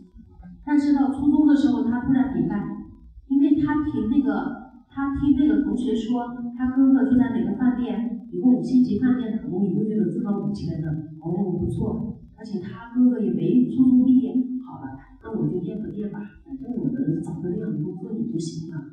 [0.67, 2.59] 但是到初中的时候，他突然明白，
[3.29, 10.91] 因为他听那个，他听那个同学说，他哥哥就在哪个饭店，一个五星级饭店打工，一个月能挣到五千的。
[11.23, 14.35] 哦，不错，而且他哥哥也没初中毕业。
[14.65, 16.89] 好了，那我就念个念吧，反正我
[17.25, 18.93] 找个这样的工作也就行了。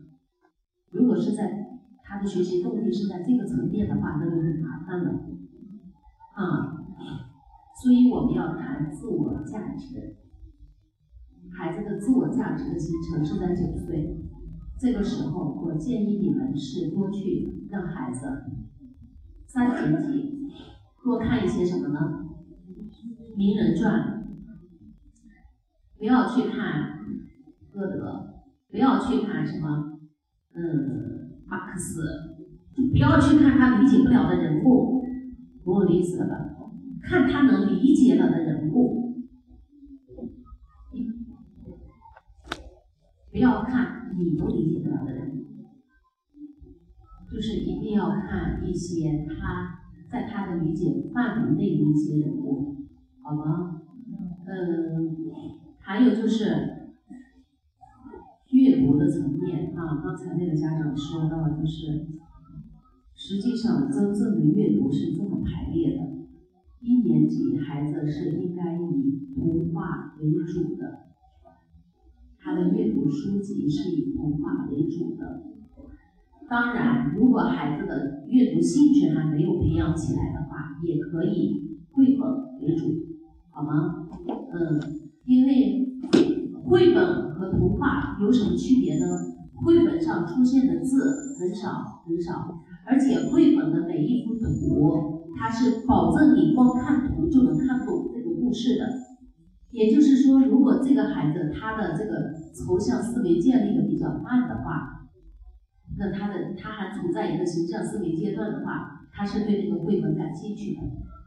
[0.92, 5.28] 如果是在他的学习动力是在这个层面的话，那就很麻烦了。
[6.34, 6.86] 啊，
[7.84, 10.16] 所以我们要谈自我价值。
[11.52, 14.18] 孩子的自我价值的形成是在九岁，
[14.80, 18.44] 这个时候，我建议你们是多去让孩子
[19.48, 20.40] 三年级。
[21.04, 22.28] 多看一些什么呢？
[23.36, 24.24] 名人传，
[25.98, 27.01] 不要去看
[27.74, 30.00] 歌德，不要去看什么，
[30.54, 32.02] 嗯，马克思，
[32.92, 35.04] 不要去看他理解不了的人物，
[35.64, 36.36] 懂我的意思了吧？
[37.02, 39.16] 看他能理解了的人物，
[43.32, 45.46] 不要看你不理解不了的人，
[47.32, 49.78] 就是一定要看一些他。
[50.12, 52.76] 在他的理解范围内的一些人物，
[53.24, 53.82] 好吗？
[54.46, 55.16] 嗯，
[55.80, 56.81] 还有就是
[58.82, 62.08] 阅读的层面啊，刚才那个家长说到，就是
[63.14, 66.02] 实际上真正的阅读是这么排列的：
[66.82, 71.06] 一年级孩子是应该以图画为主的，
[72.40, 75.44] 他的阅读书籍是以图画为主的。
[76.50, 82.96] 当然，如果孩子的阅读兴趣还没有培养起来的话，也可以绘本为主，
[83.52, 84.08] 好吗？
[84.54, 84.82] 嗯，
[85.26, 85.81] 因为
[86.72, 89.06] 绘本和童话有什么区别呢？
[89.56, 98.88] 绘本上出现的字很少很少，而且绘本的每一幅图，它是保证你光看图就能看懂这个故事的。
[99.72, 105.10] 也就是说，如果这个孩子他的这个抽象思维建立的比较慢的话，
[105.98, 110.82] 那他的他还处在一个形象思维阶段的话，他是对这个绘本感兴趣的，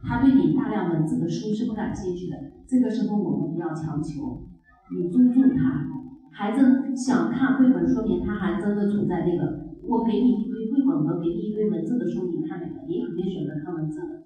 [0.09, 2.37] 他对你大量文字的书是不感兴趣的。
[2.67, 4.49] 这个时候我们不要强求，
[4.93, 5.89] 你尊重他，
[6.31, 9.65] 孩子想看绘本，说明他还真的处在那个。
[9.87, 12.87] 我给你一堆绘本和给你一堆文字的书，你看哪个？
[12.87, 14.25] 你肯定选择看文字的，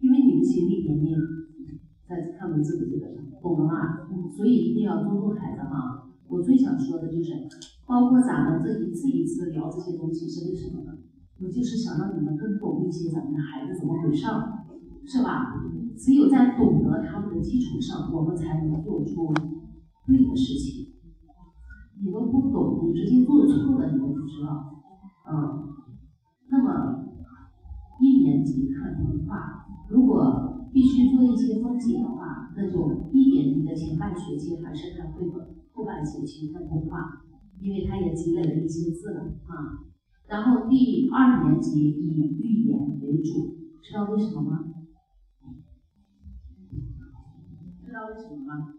[0.00, 1.16] 因为你的心理年龄
[2.08, 4.06] 在看文字的这个上，懂了吗？
[4.36, 6.10] 所以一定要尊重孩子哈。
[6.28, 7.32] 我最想说的就是，
[7.86, 10.98] 包括咱们这一次一次聊这些东西是为什么呢？
[11.40, 14.26] 我就是想让你们更懂一些咱们的孩子怎么回事，
[15.04, 15.62] 是吧？
[15.96, 19.32] 只有在懂得他们的基础上，我们才能做出
[20.06, 20.94] 对的事情。
[21.98, 24.82] 你都不懂，你直接做错了，你都不知道。
[25.28, 25.74] 嗯，
[26.48, 27.06] 那么
[28.00, 37.22] 一年级看童话，如果必须做一些分解的话，那就一年级的前半学期还是看绘本，后半学期看童话，
[37.60, 39.88] 因为他也积累了一些字了啊。
[40.28, 44.64] 然后第二年级以寓言为主，知道为什么吗？
[47.84, 48.74] 知道为什么吗？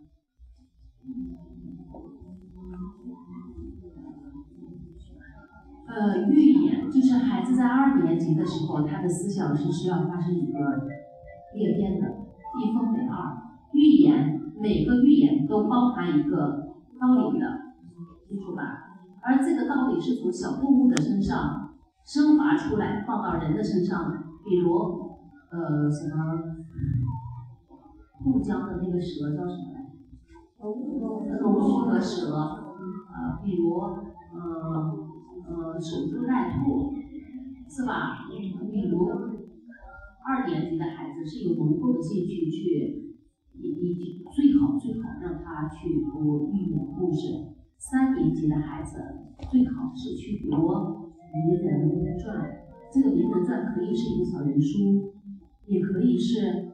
[5.87, 10.87] 呃，寓言就是孩子在二年级的时候，他的思想是需要发生一个
[11.55, 12.07] 裂变的，
[12.59, 13.37] 一分为二。
[13.73, 17.45] 寓言每个寓言都包含一个道理的，
[18.27, 18.61] 记住吧。
[19.21, 21.73] 而这个道理是从小动物的身上
[22.05, 24.23] 升华出来，放到人的身上。
[24.45, 25.17] 比如，
[25.51, 26.55] 呃，什么？
[28.23, 29.76] 渡江的那个蛇叫什么
[30.59, 31.37] 来？
[31.39, 32.35] 龙须和蛇。
[32.35, 35.07] 呃，比如，呃。
[35.49, 36.91] 呃，守株待兔，
[37.69, 38.27] 是吧？
[38.69, 39.07] 比如
[40.27, 43.15] 二年级的孩子是有浓厚的兴趣去，
[43.53, 43.95] 你你
[44.35, 47.55] 最好最好让他去读寓言故事。
[47.77, 48.97] 三年级的孩子
[49.49, 50.57] 最好是去读
[51.33, 55.13] 名人传，这个名人传可以是一个小人书，
[55.67, 56.73] 也可以是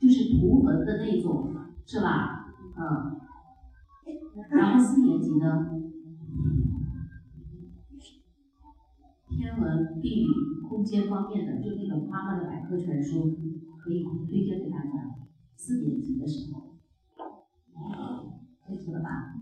[0.00, 1.52] 就是图文的那种，
[1.84, 2.54] 是吧？
[2.78, 3.20] 嗯。
[4.50, 5.80] 然后四年级呢？
[9.28, 10.28] 天文、地理、
[10.68, 13.36] 空间方面的，就那个妈妈的百科全书，
[13.78, 15.14] 可以推荐给大家。
[15.56, 16.76] 四年级的时候，
[18.66, 19.34] 记住了吧？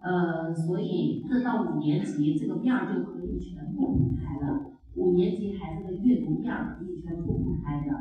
[0.00, 4.72] 呃，所以这到五年级，这个面儿就可以全部铺开了。
[4.94, 7.92] 五年级孩子的阅读面儿可以全部铺开的，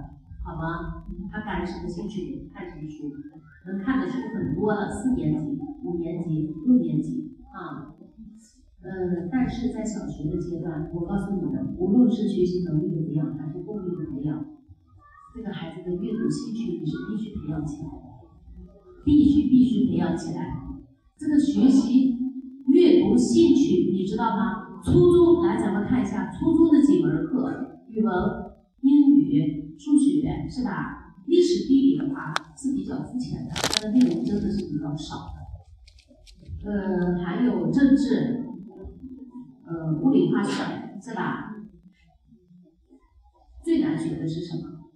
[0.43, 1.05] 好吗？
[1.31, 2.49] 他感什么兴趣？
[2.53, 3.13] 看什么书？
[3.65, 4.89] 能看的书很多了。
[4.91, 7.91] 四年级、五年级、六年级啊。
[8.85, 14.45] 呃，但是在小学的阶段，我告诉你们，无论是学习能力的培养，还是动力的培养，
[15.33, 18.69] 这个孩子的阅读兴趣你是必须培养起来的，
[19.03, 20.61] 必须必须培养起来。
[21.17, 22.19] 这个学习
[22.67, 24.81] 阅读兴趣，你知道吗？
[24.83, 28.13] 初中来，咱们看一下初中的几门课：语文、
[28.81, 31.04] 英语、数学，是吧？
[31.25, 36.69] 历史、地理的话是比较肤浅的，它的内容真的是比较少的。
[36.69, 38.43] 呃，还有政治。
[39.67, 40.61] 呃，物理化学
[41.01, 41.55] 是吧？
[43.63, 44.91] 最难学的是什么？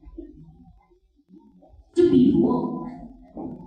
[1.92, 2.86] 就比如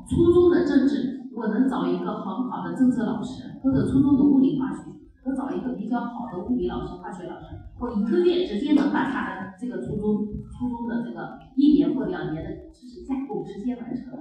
[0.08, 4.82] 初中的政治，我能找一个很好的政治老师，或者初中的物理化学，
[5.24, 14.18] 我找一个比较好的物理老师、化学老师，我一个月直接能把他的这个初中初中的这个一年或两年的知识架构直接完成，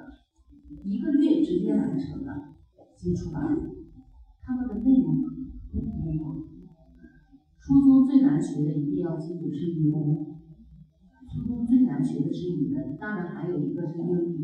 [0.85, 2.53] 一个月直接完成的，
[2.95, 3.41] 基础吧？
[4.43, 5.21] 他们的内容
[5.71, 6.35] 不一样。
[7.59, 10.25] 初中最难学的一定要记住是语文，
[11.29, 14.41] 初中最难学的是语文，当然还有一个是英语。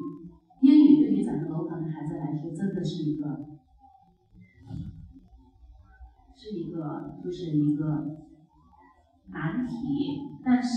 [0.61, 3.45] 英语对于咱们楼盘的孩子来说，真的是一个，
[6.47, 8.15] 是一个，就是一个
[9.27, 9.75] 难题。
[10.45, 10.69] 但是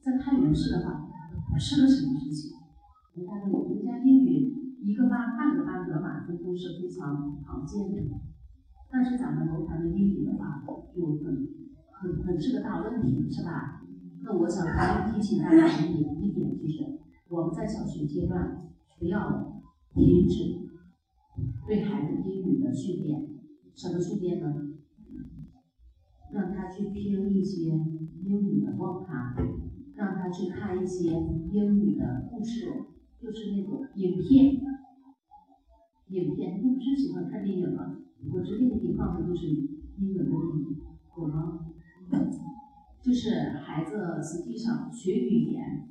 [0.00, 1.06] 在太原市的话，
[1.52, 2.50] 不是个什么事情。
[3.14, 8.02] 你看，我们家英语一个班半个班得满分都是非常常见的。
[8.90, 11.46] 但是咱们楼盘的英语的话，就很
[11.92, 13.84] 很很是个大问题，是吧？
[14.24, 14.66] 那我想
[15.12, 16.98] 提醒大家一点一点，就是
[17.28, 19.62] 我们在小学阶段不要
[19.94, 20.66] 停止
[21.64, 23.37] 对孩子英语的训练。
[23.78, 24.52] 什么训练呢？
[26.32, 27.70] 让他去听一些
[28.24, 29.36] 英语的光盘，
[29.94, 31.12] 让他去看一些
[31.52, 32.66] 英语的故事，
[33.22, 34.56] 就是那种影片。
[36.08, 37.98] 影片，你不是喜欢看电影吗？
[38.32, 40.76] 我直接给你放的就是英文的电影，
[41.14, 41.60] 懂吗？
[43.00, 43.30] 就是
[43.64, 45.88] 孩子实际上学语言，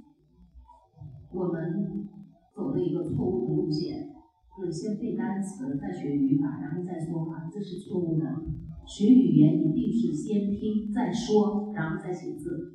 [1.31, 2.05] 我们
[2.53, 4.09] 走了一个错误的路线，
[4.57, 8.25] 就是先背单词，再学语法，然后再说话，这是错误的。
[8.87, 12.73] 学语言一定是先听再说，然后再写字，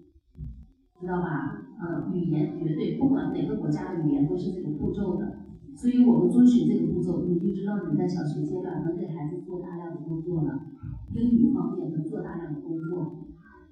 [1.00, 1.58] 知道吧？
[1.82, 5.42] 嗯，语言绝对不管哪个国家的语言都是这个步骤的。
[5.74, 10.60] 所以我们遵循这个步骤，你就知道你在小学阶段能给孩子做大量的工作了。
[11.14, 13.26] 英语方面能做大量的工作，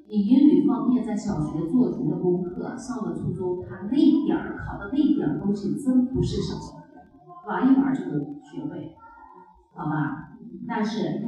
[0.09, 3.95] 你英语方面在小学做足了功课，上了初中，他那
[4.27, 6.80] 点儿考的那点儿东西真不是小学
[7.47, 8.95] 玩一玩就能学会，
[9.75, 10.37] 好吧？
[10.69, 11.23] 但是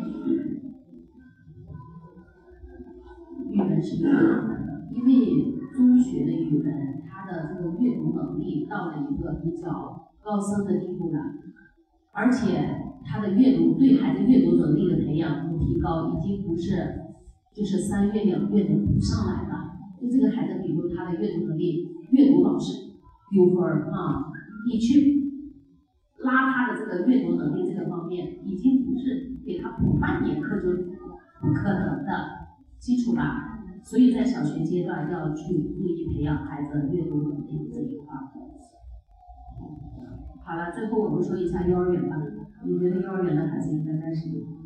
[3.50, 11.18] 语文是比较难的，因为中学的语文，它的这个阅读能力到了一个比较高深的地步了，
[12.12, 17.02] 而且他的阅读对孩子阅读能力的培养和提高，已经不是
[17.54, 19.72] 就是三月两月能补上来了。
[20.00, 22.90] 就这个孩子，比如他的阅读能力，阅读老师
[23.30, 24.32] 丢分儿啊，
[24.66, 25.21] 你去
[26.22, 30.70] 拉他的这个阅读能力这个方面，已经不是给他补半年课就
[31.40, 32.10] 不可能的
[32.78, 33.58] 基础吧。
[33.84, 38.16] 所以在小学阶段要去注意培养孩子阅读能力这一块。
[40.44, 42.16] 好了，最后我们说一下幼儿园吧。
[42.64, 44.61] 你觉得幼儿园的孩子应该干什么？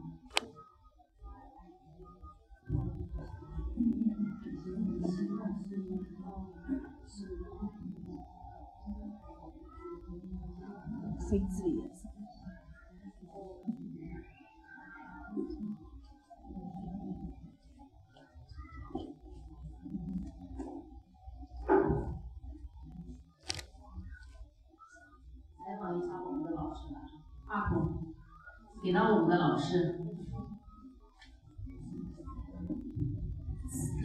[28.87, 29.99] 给到我们的老师，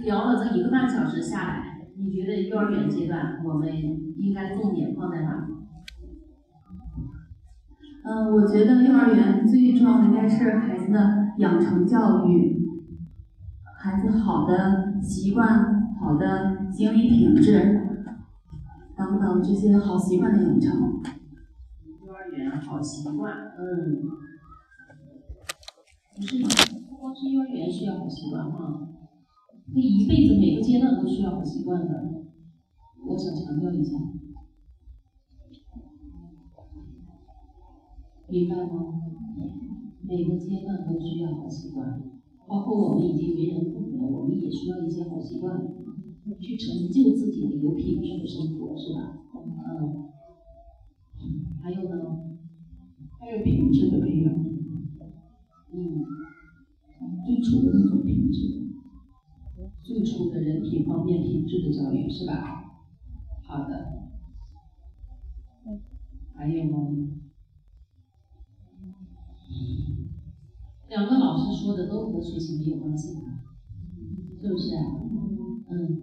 [0.03, 3.71] 聊了这一个半小时下来，你觉得幼儿园阶段我们
[4.17, 5.53] 应该重点放在哪里？
[8.03, 12.67] 嗯，我觉得幼儿园最重要的应该是孩子的养成教育，
[13.77, 17.87] 孩子好的习惯、好的行为品质
[18.97, 21.03] 等等这些好习惯的养成。
[22.03, 24.01] 幼儿园好习惯，嗯，
[26.21, 26.37] 不是
[26.87, 28.87] 不光是幼儿园需要好习惯哈，
[29.73, 32.21] 这一辈子每个阶段都需要好习惯的，
[33.07, 33.97] 我想强调一下。
[38.29, 39.01] 明白吗？
[40.03, 42.03] 每个阶段都需要好习惯，
[42.47, 45.59] 包括我们已经为人父母了，我们也需要一些好习惯，
[46.39, 49.17] 去成就自己的有品质的生活，是吧？
[49.33, 50.05] 嗯。
[51.63, 52.27] 还有呢？
[53.19, 54.33] 还有品质的培养，
[55.73, 56.03] 嗯，
[57.25, 58.41] 最初的这种品质，
[59.83, 62.43] 最初的人品方面品质的教育，是吧？
[63.43, 64.01] 好的。
[66.33, 66.79] 还有吗？
[70.89, 73.19] 两个老师说的都和学习没有关系吧？
[74.41, 74.69] 是不是？
[75.69, 76.01] 嗯。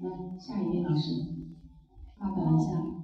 [0.00, 1.12] 来，下一位老师，
[2.18, 3.03] 发表一下。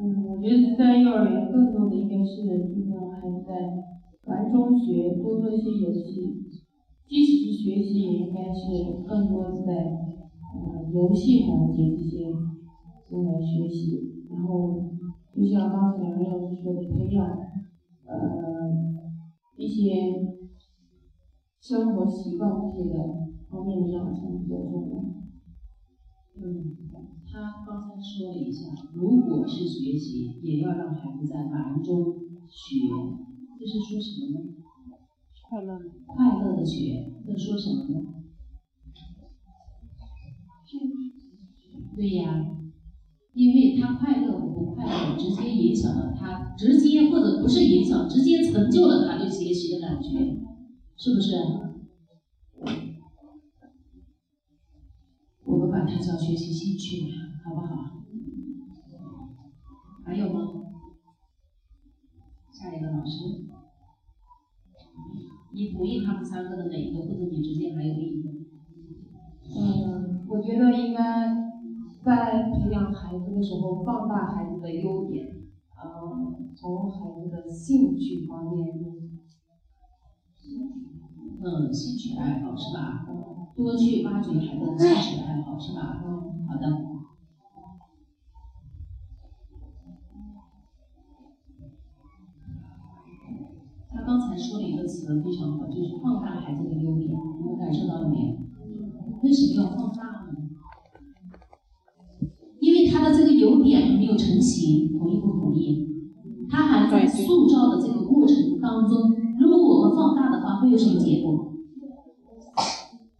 [0.00, 2.40] 嗯，我觉得在幼儿园更多的应该是
[2.88, 3.52] 让孩子在
[4.24, 6.32] 玩中学，多做一些游戏，
[7.06, 9.74] 即使学习，也应该是更多在
[10.56, 12.32] 呃游戏环节这些
[13.10, 13.92] 用来学习。
[14.30, 14.72] 然后，
[15.36, 17.26] 就像刚才两位老师说的，培养
[18.06, 18.72] 呃
[19.58, 20.14] 一些
[21.60, 22.96] 生活习惯这些的
[23.50, 24.98] 方面的养成比较重要。
[26.36, 26.72] 嗯，
[27.32, 32.16] 他刚才说了一下，如果是学习，也要让孩子在玩中
[32.48, 32.76] 学，
[33.56, 34.46] 这是说什么呢？
[35.48, 38.00] 快乐快乐的学，这说什么呢？
[41.94, 42.44] 对呀，
[43.34, 50.18] 因为他快乐和不快乐，直接影响了他，直接或者不是影响，直接成就了他对学习的感觉，
[50.96, 51.69] 是不是？
[55.90, 57.02] 我们把它叫学习兴趣，
[57.44, 57.74] 好不好？
[60.04, 60.40] 还有吗？
[62.52, 63.24] 下一个老师，
[65.52, 68.30] 你同意他们三个的哪一个，或者你之间还有另一个？
[69.58, 71.28] 嗯，我觉得应该
[72.04, 75.26] 在培养孩子的时候放大孩子的优点，
[75.76, 76.16] 呃，
[76.54, 78.78] 从孩子的兴趣方面，
[81.42, 83.04] 嗯，兴趣爱好是吧？
[83.62, 86.02] 多去挖掘孩子的兴趣爱好是吧？
[86.06, 86.86] 嗯，好的。
[93.92, 98.36] 他刚才说了一个词非常好，就是放大孩子的优点，你们感受到了没有？
[99.22, 100.32] 为什么要放大呢？
[102.60, 105.86] 因为他的这个优点还没有成型，同意不同意？
[106.48, 111.54] 他还在塑造的这个过程当中，如果我们放大的话，会有什么结果？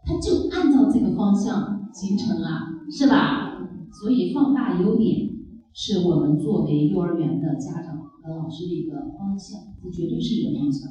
[0.04, 0.80] 他就按照
[1.20, 2.48] 方向形成了，
[2.90, 3.60] 是吧？
[3.92, 5.28] 所以放大优点
[5.74, 10.88] 是我们作为幼儿园的家长和老师的一个方向，这绝对是一个方向。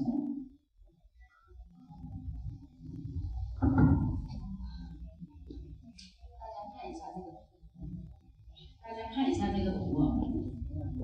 [8.83, 9.97] 大家看一下这个图，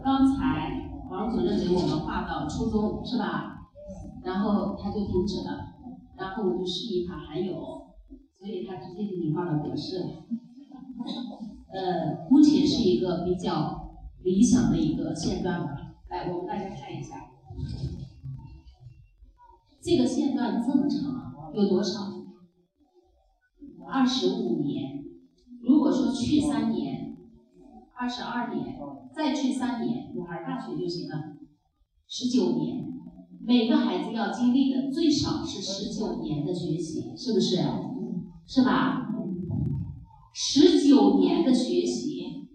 [0.03, 3.69] 刚才王主任给我们画到初中是吧？
[4.23, 5.75] 然后他就停止了，
[6.17, 7.84] 然后我就示意他还有，
[8.45, 9.97] 所以他直接给你画了格式。
[11.73, 15.95] 呃，目前是一个比较理想的一个线段吧。
[16.09, 17.31] 来，我们大家看一下，
[19.81, 22.23] 这个线段这么长，有多长？
[23.91, 25.03] 二十五年。
[25.63, 27.17] 如果说去三年，
[27.97, 28.77] 二十二年，
[29.11, 31.35] 再去三年，女孩大学就行了，
[32.07, 32.85] 十九年。
[33.47, 37.57] 每个孩子要经历的最少是十九年的学习，是不是？
[38.47, 39.09] 是吧？
[40.33, 42.47] 十九年的学习，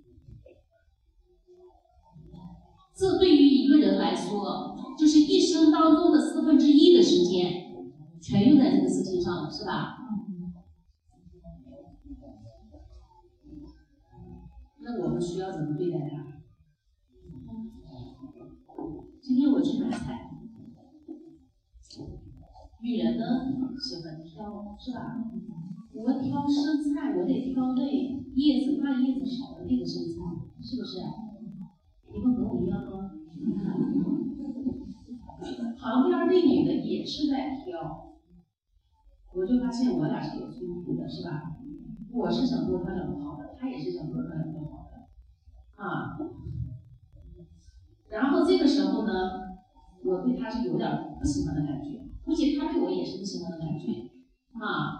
[2.94, 7.74] 这对于一个人来说，就是一生当中的四分之一的时间，
[8.20, 9.96] 全用在这个事情上了，是吧？
[14.82, 16.42] 那我们需要怎么对待他？
[19.22, 20.30] 今天我去买菜，
[22.82, 23.24] 女人呢
[23.78, 25.16] 喜欢挑，是吧？
[26.00, 27.84] 我挑生菜，我得挑对
[28.34, 30.16] 叶子烂叶子少的那个生菜，
[30.62, 30.96] 是不是？
[32.12, 33.10] 你们和我一样吗？
[35.78, 38.16] 旁边那女的也是在挑，
[39.34, 41.56] 我就发现我俩是有冲突的，是吧？
[42.10, 46.16] 我是想多挑两个好的，她也是想多挑两个好的，啊。
[48.08, 49.12] 然后这个时候呢，
[50.04, 50.90] 我对她是有点
[51.20, 53.86] 不喜欢的感觉，估计她对我也是不喜欢的感觉，
[54.58, 54.96] 啊。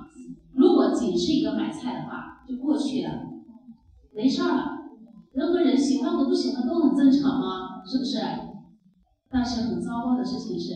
[0.61, 3.11] 如果仅是一个买菜的话，就过去了，
[4.13, 4.77] 没事儿了。
[5.33, 8.19] 人和人喜欢和不喜欢都很正常嘛，是不是？
[9.31, 10.75] 但是很糟糕的事情是，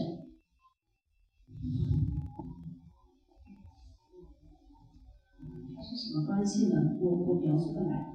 [5.76, 6.96] 它是什么关系呢？
[6.98, 8.14] 我我描述不来，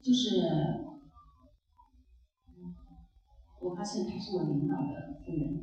[0.00, 0.46] 就是
[3.60, 5.60] 我发现他是我领导的夫人，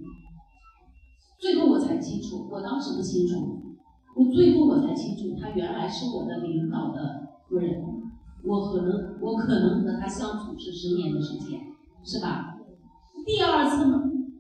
[1.39, 3.70] 最后我才清楚，我当时不清楚。
[4.15, 7.83] 我最后我才清楚，他原来是我的领导的夫人。
[8.43, 11.59] 我可能我可能和他相处是十年的时间，
[12.03, 12.57] 是吧？
[13.23, 13.85] 第二次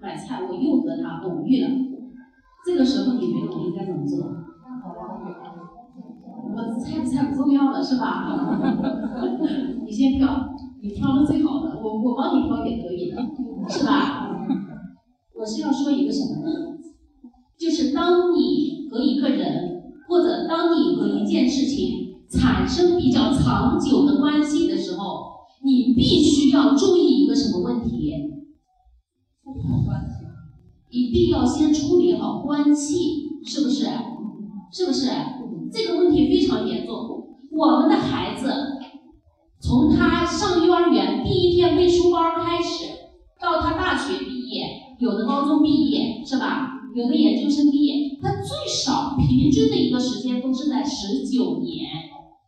[0.01, 1.69] 买菜，我又和他偶遇了。
[2.65, 4.25] 这个时候，你觉得我应该怎么做？
[6.53, 8.59] 我猜不猜不重要了，是吧？
[9.85, 10.49] 你先挑，
[10.81, 13.21] 你挑的最好的，我我帮你挑也可以的，
[13.69, 14.35] 是吧？
[15.35, 16.49] 我是要说一个什么呢？
[17.55, 25.31] 就是当你和一个人，或者当你和一件事情产生比较长久的关系的时候，
[25.63, 28.11] 你必须要注意一个什么问题？
[29.45, 30.25] 处好关系，
[30.89, 33.85] 一定要先处理好关系，是不是？
[34.73, 35.09] 是不是？
[35.71, 36.97] 这个问题非常严重。
[37.49, 38.49] 我们的孩子
[39.61, 42.85] 从他上幼儿园第一天背书包开始，
[43.39, 44.65] 到他大学毕业，
[44.99, 46.67] 有的高中毕业，是吧？
[46.93, 51.89] 有的研究生毕业，他最少平均的一个时间都是在十九年，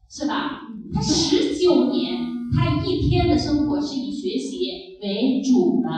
[0.09, 0.61] 是吧？
[0.93, 2.19] 他十九年，
[2.53, 5.89] 他一天的生活是以学习为主的。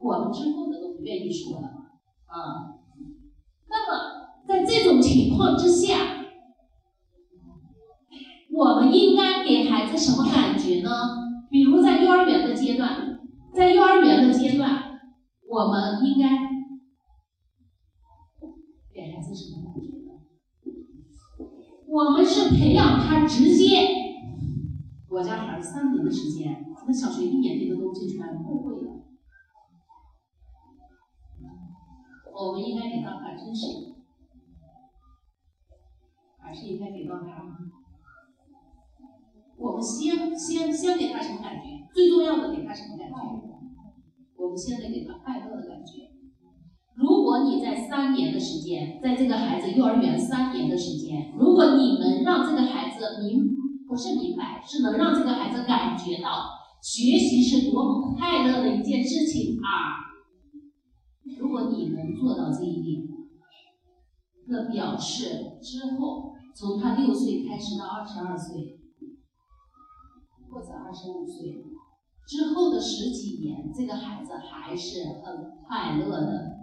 [0.00, 1.68] 我们之后的都不愿意说了，
[2.26, 2.74] 啊。
[3.68, 6.24] 那么在这种情况之下，
[8.52, 10.90] 我们应该给孩子什么感觉呢？
[11.48, 13.20] 比如在幼儿园的阶段，
[13.54, 15.00] 在幼儿园的阶段，
[15.48, 16.45] 我们应该。
[21.96, 23.88] 我们是培养他直接。
[25.08, 29.00] 我家孩子三年的时间，那小学一年级的东西全部会了。
[32.34, 33.96] 我们应该给到他知识，
[36.36, 37.56] 还是应该给到他？
[39.56, 41.88] 我们先先先给他什么感觉？
[41.94, 43.16] 最重要的给他什么感觉？
[44.36, 46.12] 我们先得给他快乐的感觉。
[46.96, 53.54] 如果你在三年的时间，在这个孩子幼儿园三年的时间，如果你能让这个孩子明
[53.86, 56.48] 不是明白，是能让这个孩子感觉到
[56.82, 60.08] 学习是多么快乐的一件事情啊！
[61.38, 63.02] 如果你能做到这一点，
[64.48, 68.78] 那表示之后从他六岁开始到二十二岁，
[70.50, 71.62] 或者二十五岁
[72.26, 76.55] 之后的十几年，这个孩子还是很快乐的。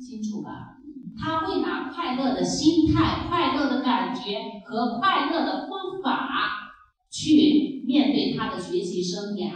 [0.00, 0.78] 清楚吧？
[1.16, 6.28] 他会拿快乐的心态、快乐的感觉和快乐的方法
[7.10, 9.52] 去面对他的学习生涯。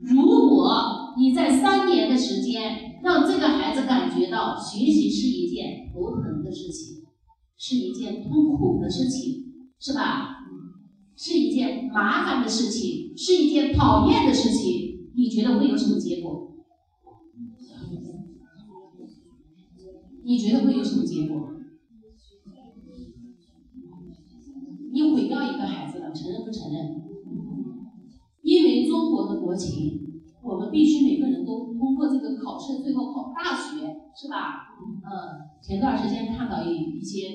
[0.00, 7.04] 如果你在三年的时间让这个孩子感觉到学习是一件头疼的事情，
[7.56, 9.44] 是一件痛苦的事情，
[9.78, 10.32] 是吧？
[11.16, 16.45] 是一件麻烦的事情，是一件讨厌的事情，你觉得会有什么结果？
[20.26, 21.52] 你觉得会有什么结果？
[24.90, 27.04] 你毁掉一个孩子了，承认不承认？
[28.42, 34.74] 因为中国的国情，我们必须每个人都通过这个考试，最后考大学，是吧？
[34.82, 37.28] 嗯，前段时间看到一一些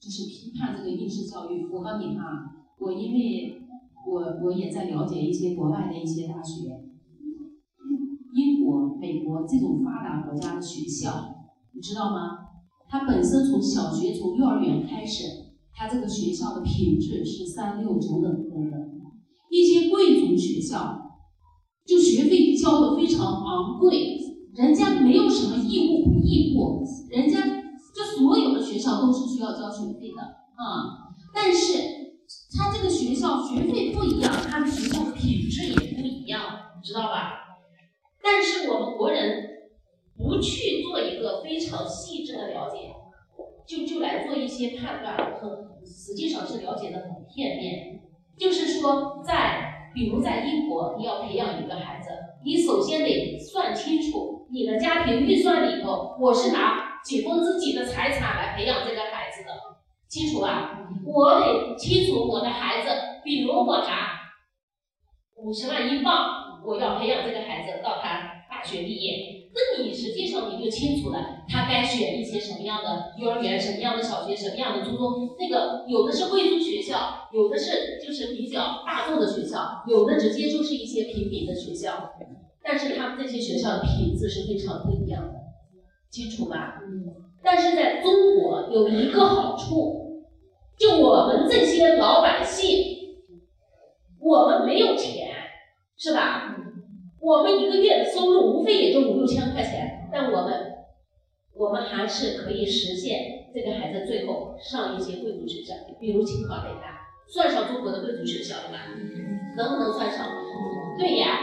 [0.00, 3.62] 就是批判这个应试教育，我告诉你哈，我因为
[4.08, 6.82] 我我也在了解一些国外的一些大学，
[8.34, 11.33] 英国、美国这种发达国家的学校。
[11.74, 12.38] 你知道吗？
[12.88, 15.24] 他本身从小学从幼儿园开始，
[15.74, 18.78] 他这个学校的品质是三六九等的。
[19.50, 20.96] 一些贵族学校，
[21.84, 24.16] 就学费交的非常昂贵，
[24.54, 31.10] 人家没有什么义务不义务，人家就所有的学校都是需要交学费的啊。
[31.34, 31.78] 但是
[32.56, 36.40] 他这个学校学费不一样，他的学校的品质也不一样，
[36.84, 37.32] 知道吧？
[38.22, 39.43] 但是我们国人。
[40.24, 42.90] 不去做一个非常细致的了解，
[43.66, 45.50] 就就来做一些判断，很
[45.84, 48.00] 实际上是了解的很片面。
[48.38, 52.08] 就是说，在比如在英国，你要培养一个孩子，
[52.44, 59.50] 你首先得算清楚你的家庭预算里头，我是拿几分之几的财产来培养这个孩子的，
[60.08, 60.88] 清楚吧？
[61.04, 62.88] 我得清楚我的孩子，
[63.22, 64.18] 比如我拿
[65.36, 69.43] 五十万英镑，我要培养这个孩子到他大学毕业。
[69.54, 75.36] 那你实际上你就清楚了，他该选一些什么样的幼儿园，什么样的小学，什么样的初中。
[75.38, 82.10] 那个有的是贵族学校，有的是就是比较大众的学校，有的直接就是一些平民的学校。
[82.64, 85.34] 但是他们这些学校的品质是非常不一样的，
[86.10, 86.80] 清楚吧？
[86.82, 87.14] 嗯。
[87.42, 90.24] 但是在中国有一个好处，
[90.76, 92.84] 就我们这些老百姓，
[94.18, 95.28] 我们没有钱，
[95.96, 96.56] 是吧？
[97.24, 100.74] 我们一个月的收入无非也就五六千块钱，但我们，
[101.54, 108.76] 我们还是可以实现这个孩子最后上一些贵族学校，比如清华北大，算上中国的贵族学校了吧？
[109.56, 110.26] 能不能算上？
[110.98, 111.38] 对呀，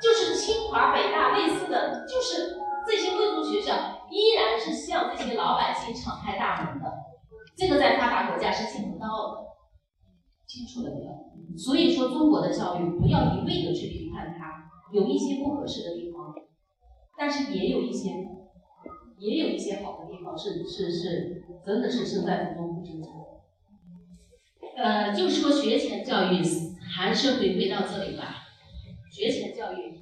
[0.00, 2.56] 就是清华北大类似的，就是
[2.86, 6.88] 这些贵族学校依然是向这些老百姓敞开大门的，
[7.56, 9.42] 这个在发达国家是见不到的，
[10.46, 11.10] 清楚了没有？
[11.58, 14.59] 所以说中国的教育不要一味的去评判它。
[14.92, 16.34] 有一些不合适的地方，
[17.18, 18.10] 但是也有一些，
[19.18, 23.42] 也有一些好的地方，是是是，真的是胜在福中不知福。
[24.76, 26.42] 呃，就说学前教育，
[26.80, 28.46] 还是回归到这里吧。
[29.12, 29.99] 学前教育